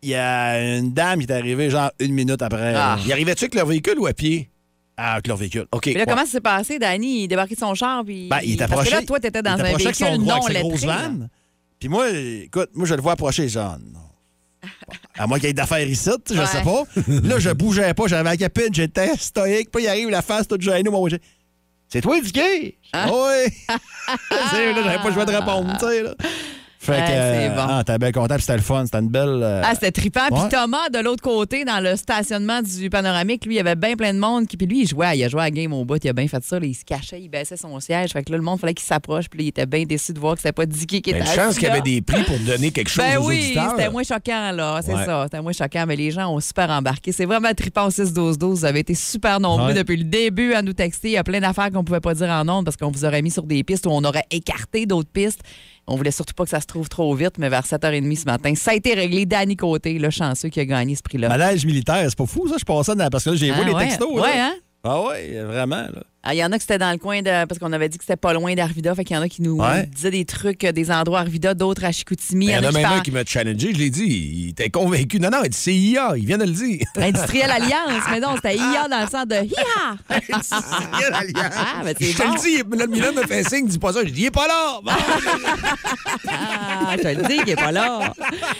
[0.00, 2.72] il y a une dame qui est arrivée genre une minute après.
[2.74, 2.98] Ah.
[3.04, 4.48] Il arrivait-tu avec leur véhicule ou à pied?
[4.96, 5.66] Ah, avec leur véhicule.
[5.72, 5.82] OK.
[5.82, 7.24] Puis là, comment ça s'est passé, Danny?
[7.24, 8.28] Il débarquait de son char, puis...
[8.28, 8.90] Ben, il est Parce approché.
[8.90, 10.86] que là, toi, t'étais dans il un avec véhicule son non avec lettré.
[10.86, 11.28] vanne.
[11.78, 14.00] Puis moi, écoute, moi, je le vois approcher, genre, non.
[15.18, 16.46] À moins qu'il y ait d'affaires ici, je Ouais.
[16.46, 16.84] sais pas.
[17.06, 19.70] Là, je bougeais pas, j'avais la capine, j'étais stoïque.
[19.70, 20.88] Puis il arrive la face toute gênée.
[20.90, 21.20] Moi, j'ai-
[21.88, 22.76] C'est toi, Dicky?
[22.94, 23.10] Hein?
[23.10, 23.52] Oui.
[24.30, 26.14] Là, j'avais pas le choix de répondre, tu sais, là.
[26.84, 27.06] Fait Ouais, que.
[27.06, 27.62] c'est euh, bon.
[27.68, 28.84] Ah, t'es bien content, puis c'était le fun.
[28.86, 29.40] C'était une belle.
[29.40, 30.26] euh, Ah, c'était trippant.
[30.32, 30.48] Puis.
[30.50, 34.12] Thomas, de l'autre côté, dans le stationnement du panoramique, lui, il y avait bien plein
[34.12, 34.48] de monde.
[34.48, 35.16] qui- Puis lui, il jouait.
[35.16, 36.02] Il a joué à la game au bout.
[36.04, 36.58] Il a bien fait ça.
[36.58, 36.66] là.
[36.66, 38.10] il se cachait, il baissait son siège.
[38.12, 39.28] Fait que là, le monde, fallait qu'il s'approche.
[39.28, 41.26] Puis là, il était bien déçu de voir que c'était pas Dicky qui était Ben,
[41.26, 41.72] Une chance assis qu'il y là.
[41.74, 43.70] avait des prix pour donner quelque chose Ben aux oui, auditeurs.
[43.76, 44.80] c'était moins choquant, là.
[44.84, 45.04] C'est Ouais.
[45.04, 45.22] ça.
[45.24, 45.84] C'était moins choquant.
[45.86, 47.12] Mais les gens ont super embarqué.
[47.12, 48.58] C'est vraiment trippant au 6-12-12.
[48.60, 49.74] Vous avez été super nombreux Ouais.
[49.74, 51.08] depuis le début à nous texter.
[51.10, 53.22] Il y a plein d'affaires qu'on pouvait pas dire en ondes parce qu'on vous aurait
[53.22, 55.40] mis sur des pistes où on aurait écarté d'autres pistes.
[55.86, 58.54] On voulait surtout pas que ça se trouve trop vite, mais vers 7h30 ce matin,
[58.54, 59.26] ça a été réglé.
[59.26, 61.28] Danny Côté, le chanceux qui a gagné ce prix-là.
[61.28, 62.54] Malaise militaire, c'est pas fou, ça?
[62.58, 63.08] Je passais dans...
[63.10, 63.88] Parce que là, j'ai Ah, vu les ouais?
[63.88, 64.14] textos.
[64.16, 64.22] là.
[64.22, 64.54] Ouais, hein?
[64.84, 66.02] Ah ouais, vraiment, là.
[66.24, 67.44] Ah, Il y en a qui c'était dans le coin de.
[67.46, 68.94] Parce qu'on avait dit que c'était pas loin d'Arvida.
[68.94, 69.86] Fait qu'il y en a qui nous Ouais.
[69.86, 72.46] disaient des trucs, euh, des endroits Arvida, d'autres à Chicoutimi.
[72.46, 74.04] Il y en a même un qui m'a challengé, je l'ai dit.
[74.44, 75.18] Il était convaincu.
[75.18, 76.86] Non, non, il dit c'est IA, il vient de le dire.
[76.96, 79.96] Industrielle Alliance, mais non, c'était IA dans le sens de IA.
[80.32, 81.54] Industrielle Alliance.
[81.56, 82.32] Ah, ben, je te bon.
[82.34, 84.00] le dis, là, le Milan me fait signe, dis pas ça.
[84.04, 84.80] Je dis, il est pas là.
[86.24, 88.12] Bon, Ah, je te le dis, il est pas là.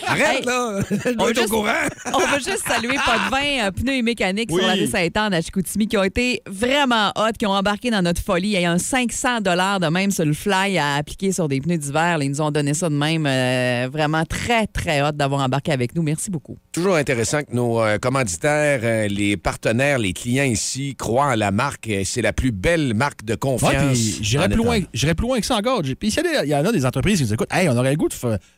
[0.06, 0.80] arrête, Hey, là.
[0.90, 1.72] Je on dois être juste- au courant.
[2.12, 4.58] On veut juste saluer pas de vin, euh, pneus et mécaniques Oui.
[4.60, 8.02] sur la rue Sainte-Anne à Chicoutimi qui ont été vraiment hot, qui ont embarqué dans
[8.02, 8.48] notre folie.
[8.50, 11.78] Il y a un 500 de même sur le fly à appliquer sur des pneus
[11.78, 12.18] d'hiver.
[12.20, 13.26] Ils nous ont donné ça de même.
[13.26, 16.02] euh, vraiment très, très hot d'avoir embarqué avec nous.
[16.02, 16.56] Merci beaucoup.
[16.72, 21.50] Toujours intéressant que nos euh, commanditaires, euh, les partenaires, les clients ici croient en la
[21.50, 21.90] marque.
[22.04, 23.72] C'est la plus belle marque de confiance.
[23.72, 25.82] Ouais, puis j'irais en plus, loin, plus loin que ça encore.
[25.84, 26.08] J'ai- Puis
[26.44, 28.14] il y en a des entreprises qui nous écoutent, hey, on aurait le goût de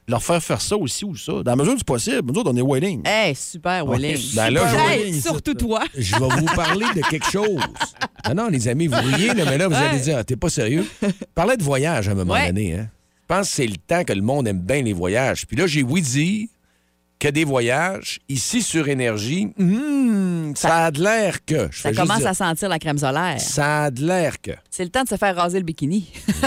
[0.08, 1.32] leur faire faire ça aussi ou ça.
[1.32, 3.02] Dans la mesure du possible, nous autres, on est waiting.
[3.04, 4.18] Hey, super, Willing.
[4.36, 5.82] ben là, Hey, surtout toi.
[5.96, 7.60] Je vais vous parler de quelque chose.
[8.28, 10.48] Non, non, les amis, vous riez, là, mais là, vous allez dire, Ah, t'es pas
[10.50, 10.86] sérieux.
[11.34, 12.74] Parlais de voyage à un moment donné.
[12.74, 12.88] Hein?
[13.02, 15.46] Je pense que c'est le temps que le monde aime bien les voyages.
[15.46, 16.50] Puis là, j'ai oui dit
[17.24, 21.68] que des voyages, ici sur Énergie, hum, ça a de l'air que.
[21.70, 23.40] Je Ça commence dire, à sentir la crème solaire.
[23.40, 24.50] Ça a de l'air que.
[24.70, 26.06] C'est le temps de se faire raser le bikini.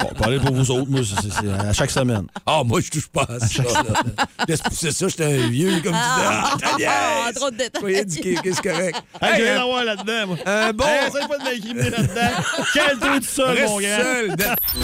[0.00, 2.26] Bon, parlez pour vous autres, moi, c'est à chaque semaine.
[2.44, 3.62] Ah, moi, je touche pas à ça.
[4.48, 5.94] Laisse pousser ça, j'étais un vieux, comme tu dis.
[5.94, 7.34] Ah, Ah, niaise!
[7.36, 8.06] trop de détails.
[8.42, 8.96] Qu'est-ce correct.
[9.22, 10.36] Hey, Hey, j'ai rien hein, à voir là-dedans, moi.
[10.46, 10.84] un bon.
[10.84, 12.42] Hey, essaye pas de m'incriminer là-dedans.
[12.72, 13.98] Quel trou de sol, Reste mon gars.
[14.00, 14.36] seul.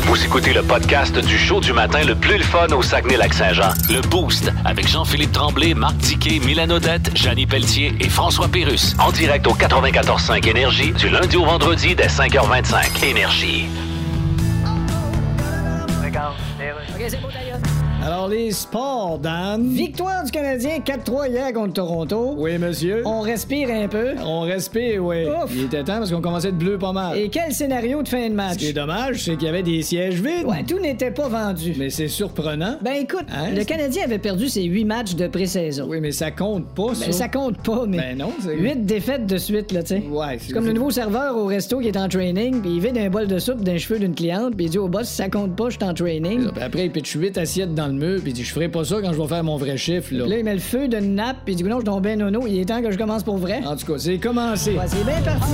[0.05, 3.72] Vous écoutez le podcast du show du matin le plus le fun au Saguenay-Lac-Saint-Jean.
[3.91, 8.95] Le Boost avec Jean-Philippe Tremblay, Marc Tiquet, Milan Odette, Janine Pelletier et François Pérus.
[8.99, 13.05] En direct au 94.5 Énergie du lundi au vendredi dès 5h25.
[13.05, 13.67] Énergie.
[18.05, 19.69] Alors, les sports, Dan.
[19.69, 22.35] Victoire du Canadien 4-3 hier contre Toronto.
[22.37, 23.03] Oui, monsieur.
[23.07, 24.15] On respire un peu.
[24.27, 25.25] On respire, oui.
[25.27, 25.53] Ouf.
[25.55, 27.17] Il était temps parce qu'on commençait de bleu pas mal.
[27.17, 28.57] Et quel scénario de fin de Ce match?
[28.57, 30.45] qui est dommage, c'est qu'il y avait des sièges vides.
[30.47, 31.75] Ouais, tout n'était pas vendu.
[31.79, 32.77] Mais c'est surprenant.
[32.83, 33.51] Ben écoute, Hein?
[33.57, 35.87] le Canadien avait perdu ses huit matchs de pré-saison.
[35.89, 37.07] Oui, mais ça compte pas, ça.
[37.07, 37.99] Ben, ça compte pas, mais.
[37.99, 38.57] Ben non, c'est...
[38.57, 40.03] Huit défaites de suite, là, tu sais.
[40.11, 42.99] Ouais, C'est comme le nouveau serveur au resto qui est en training, puis il vide
[42.99, 45.55] un bol de soupe d'un cheveu d'une cliente, puis il dit au boss, ça compte
[45.55, 46.49] pas, je suis en training.
[46.61, 48.97] Après, il pitch 8 assiettes dans le mur, puis il dit Je ferai pas ça
[49.03, 50.27] quand je vais faire mon vrai chiffre, là.
[50.27, 52.47] Là, il met le feu d'une nappe, puis il dit, non, je tombe bien nono,
[52.47, 53.61] il est temps que je commence pour vrai.
[53.65, 54.73] En tout cas, c'est commencé.
[54.73, 55.53] Ouais, c'est bien parti.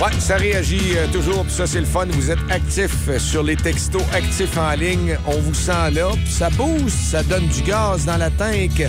[0.00, 2.06] Ouais, ça réagit euh, toujours, puis ça, c'est le fun.
[2.06, 5.16] Vous êtes actifs euh, sur les textos, actifs en ligne.
[5.28, 8.82] On vous sent là, puis ça booste, ça donne du gaz dans la tank.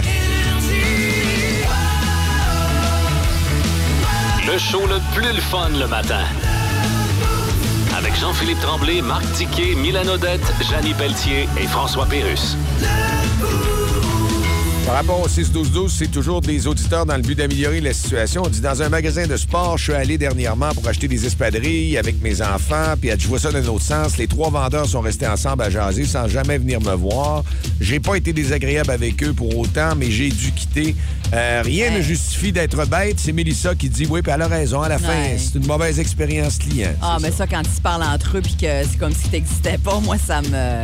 [4.45, 6.25] Le show le plus le fun le matin.
[8.03, 12.57] Avec Jean-Philippe Tremblay, Marc Tiquet, Milan Odette, Janine Pelletier et François Pérus.
[14.85, 18.43] Par rapport au 6-12-12, c'est toujours des auditeurs dans le but d'améliorer la situation.
[18.45, 21.97] On dit dans un magasin de sport, je suis allé dernièrement pour acheter des espadrilles
[21.97, 24.17] avec mes enfants, puis je vois ça d'un autre sens.
[24.17, 27.43] Les trois vendeurs sont restés ensemble à jaser sans jamais venir me voir.
[27.79, 30.95] J'ai pas été désagréable avec eux pour autant, mais j'ai dû quitter.
[31.33, 33.19] Euh, rien ne justifie d'être bête.
[33.19, 34.81] C'est Mélissa qui dit oui, puis elle a raison.
[34.81, 36.91] À la fin, c'est une mauvaise expérience client.
[37.01, 39.77] Ah, mais ça, quand ils se parlent entre eux puis que c'est comme si t'existais
[39.77, 40.83] pas, moi, ça me.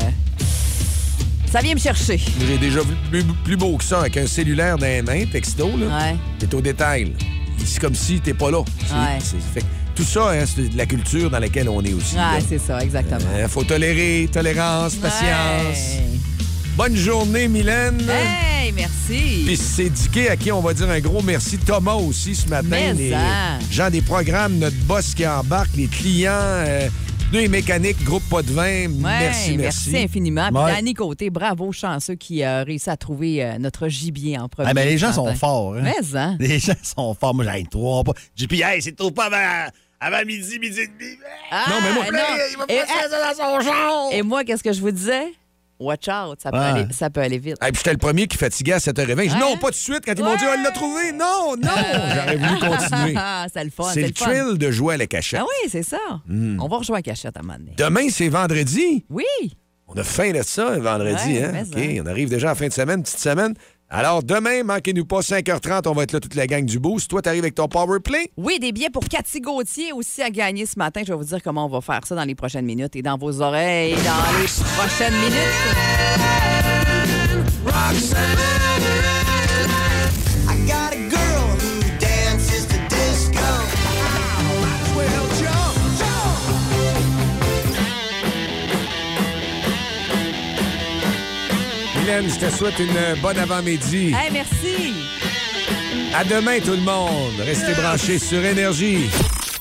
[1.51, 2.19] Ça vient me chercher.
[2.47, 5.67] J'ai déjà vu plus, plus beau que ça avec un cellulaire dans les mains, texto.
[5.77, 5.87] Là.
[5.87, 6.15] Ouais.
[6.37, 7.13] T'es au détail.
[7.65, 8.59] C'est comme si t'es pas là.
[8.59, 9.19] Ouais.
[9.53, 12.15] fait tout ça, hein, c'est de la culture dans laquelle on est aussi.
[12.15, 13.19] Ouais, c'est ça, exactement.
[13.33, 15.23] Euh, faut tolérer, tolérance, patience.
[15.23, 16.19] Ouais.
[16.77, 17.99] Bonne journée, Mylène.
[18.09, 19.43] Hey, merci.
[19.45, 21.57] Puis c'est Dicky à qui on va dire un gros merci.
[21.57, 22.67] Thomas aussi ce matin.
[22.69, 23.59] Mais les ça.
[23.69, 26.87] gens des programmes, notre boss qui embarque, les clients, euh,
[27.29, 28.63] pneus et mécaniques, groupe pas de vin.
[28.63, 29.97] Ouais, merci, merci.
[29.97, 30.47] infiniment.
[30.49, 30.73] Puis Ouais.
[30.75, 34.69] Danny Côté, bravo, chanceux qui a réussi à trouver euh, notre gibier en premier.
[34.69, 35.37] Ah, ben, les gens ce sont matin.
[35.37, 35.75] forts.
[35.75, 35.81] Hein?
[35.83, 36.37] Mais, hein?
[36.39, 37.35] Les gens sont forts.
[37.35, 38.13] Moi, j'aille trois pas.
[38.35, 41.11] J'ai dit, hey, c'est trop pas avant, avant midi, midi et demi.
[41.51, 42.19] Ah, Non, mais moi, non.
[42.51, 44.09] il va Et- passer ça dans son genre.
[44.11, 45.33] Et moi, qu'est-ce que je vous disais?
[45.79, 46.63] Watch out, ça peut, Ouais.
[46.65, 47.55] aller, ça peut aller vite.
[47.61, 49.29] Hey, puis j'étais le premier qui fatiguait à 7h20.
[49.29, 50.01] Je dis non, pas tout de suite.
[50.05, 51.11] Quand ils m'ont dit, on l'a trouvé.
[51.13, 51.69] Non, non.
[52.15, 53.15] J'aurais voulu continuer.
[53.53, 53.83] C'est le fun.
[53.93, 55.39] C'est le thrill de jouer à la cachette.
[55.41, 55.97] Ah oui, c'est ça.
[56.27, 56.59] Mm.
[56.61, 57.73] On va rejouer à cachette à un moment donné.
[57.77, 59.05] Demain, c'est vendredi.
[59.09, 59.23] Oui.
[59.87, 61.33] On a faim de ça, vendredi.
[61.33, 61.63] Ouais, hein?
[61.65, 63.53] OK, on arrive déjà à la fin de semaine, petite semaine.
[63.91, 67.09] Alors, demain, manquez-nous pas, 5h30, on va être là toute la gang du Boost.
[67.09, 68.29] Toi, t'arrives avec ton Power Play?
[68.37, 71.01] Oui, des billets pour Cathy Gauthier aussi à gagner ce matin.
[71.03, 73.17] Je vais vous dire comment on va faire ça dans les prochaines minutes et dans
[73.17, 75.39] vos oreilles dans les prochaines minutes.
[92.11, 94.07] Je te souhaite une bonne avant-midi.
[94.07, 94.95] Hey, merci.
[96.15, 97.39] À demain, tout le monde.
[97.39, 99.07] Restez branchés sur Énergie.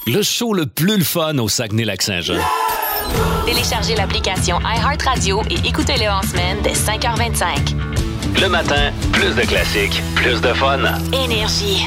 [0.06, 2.40] Le show le plus le fun au Saguenay-Lac-Saint-Jean.
[3.44, 7.74] Téléchargez l'application iHeartRadio et écoutez-le en semaine dès 5h25.
[8.40, 10.78] Le matin, plus de classiques, plus de fun.
[11.12, 11.84] Énergie.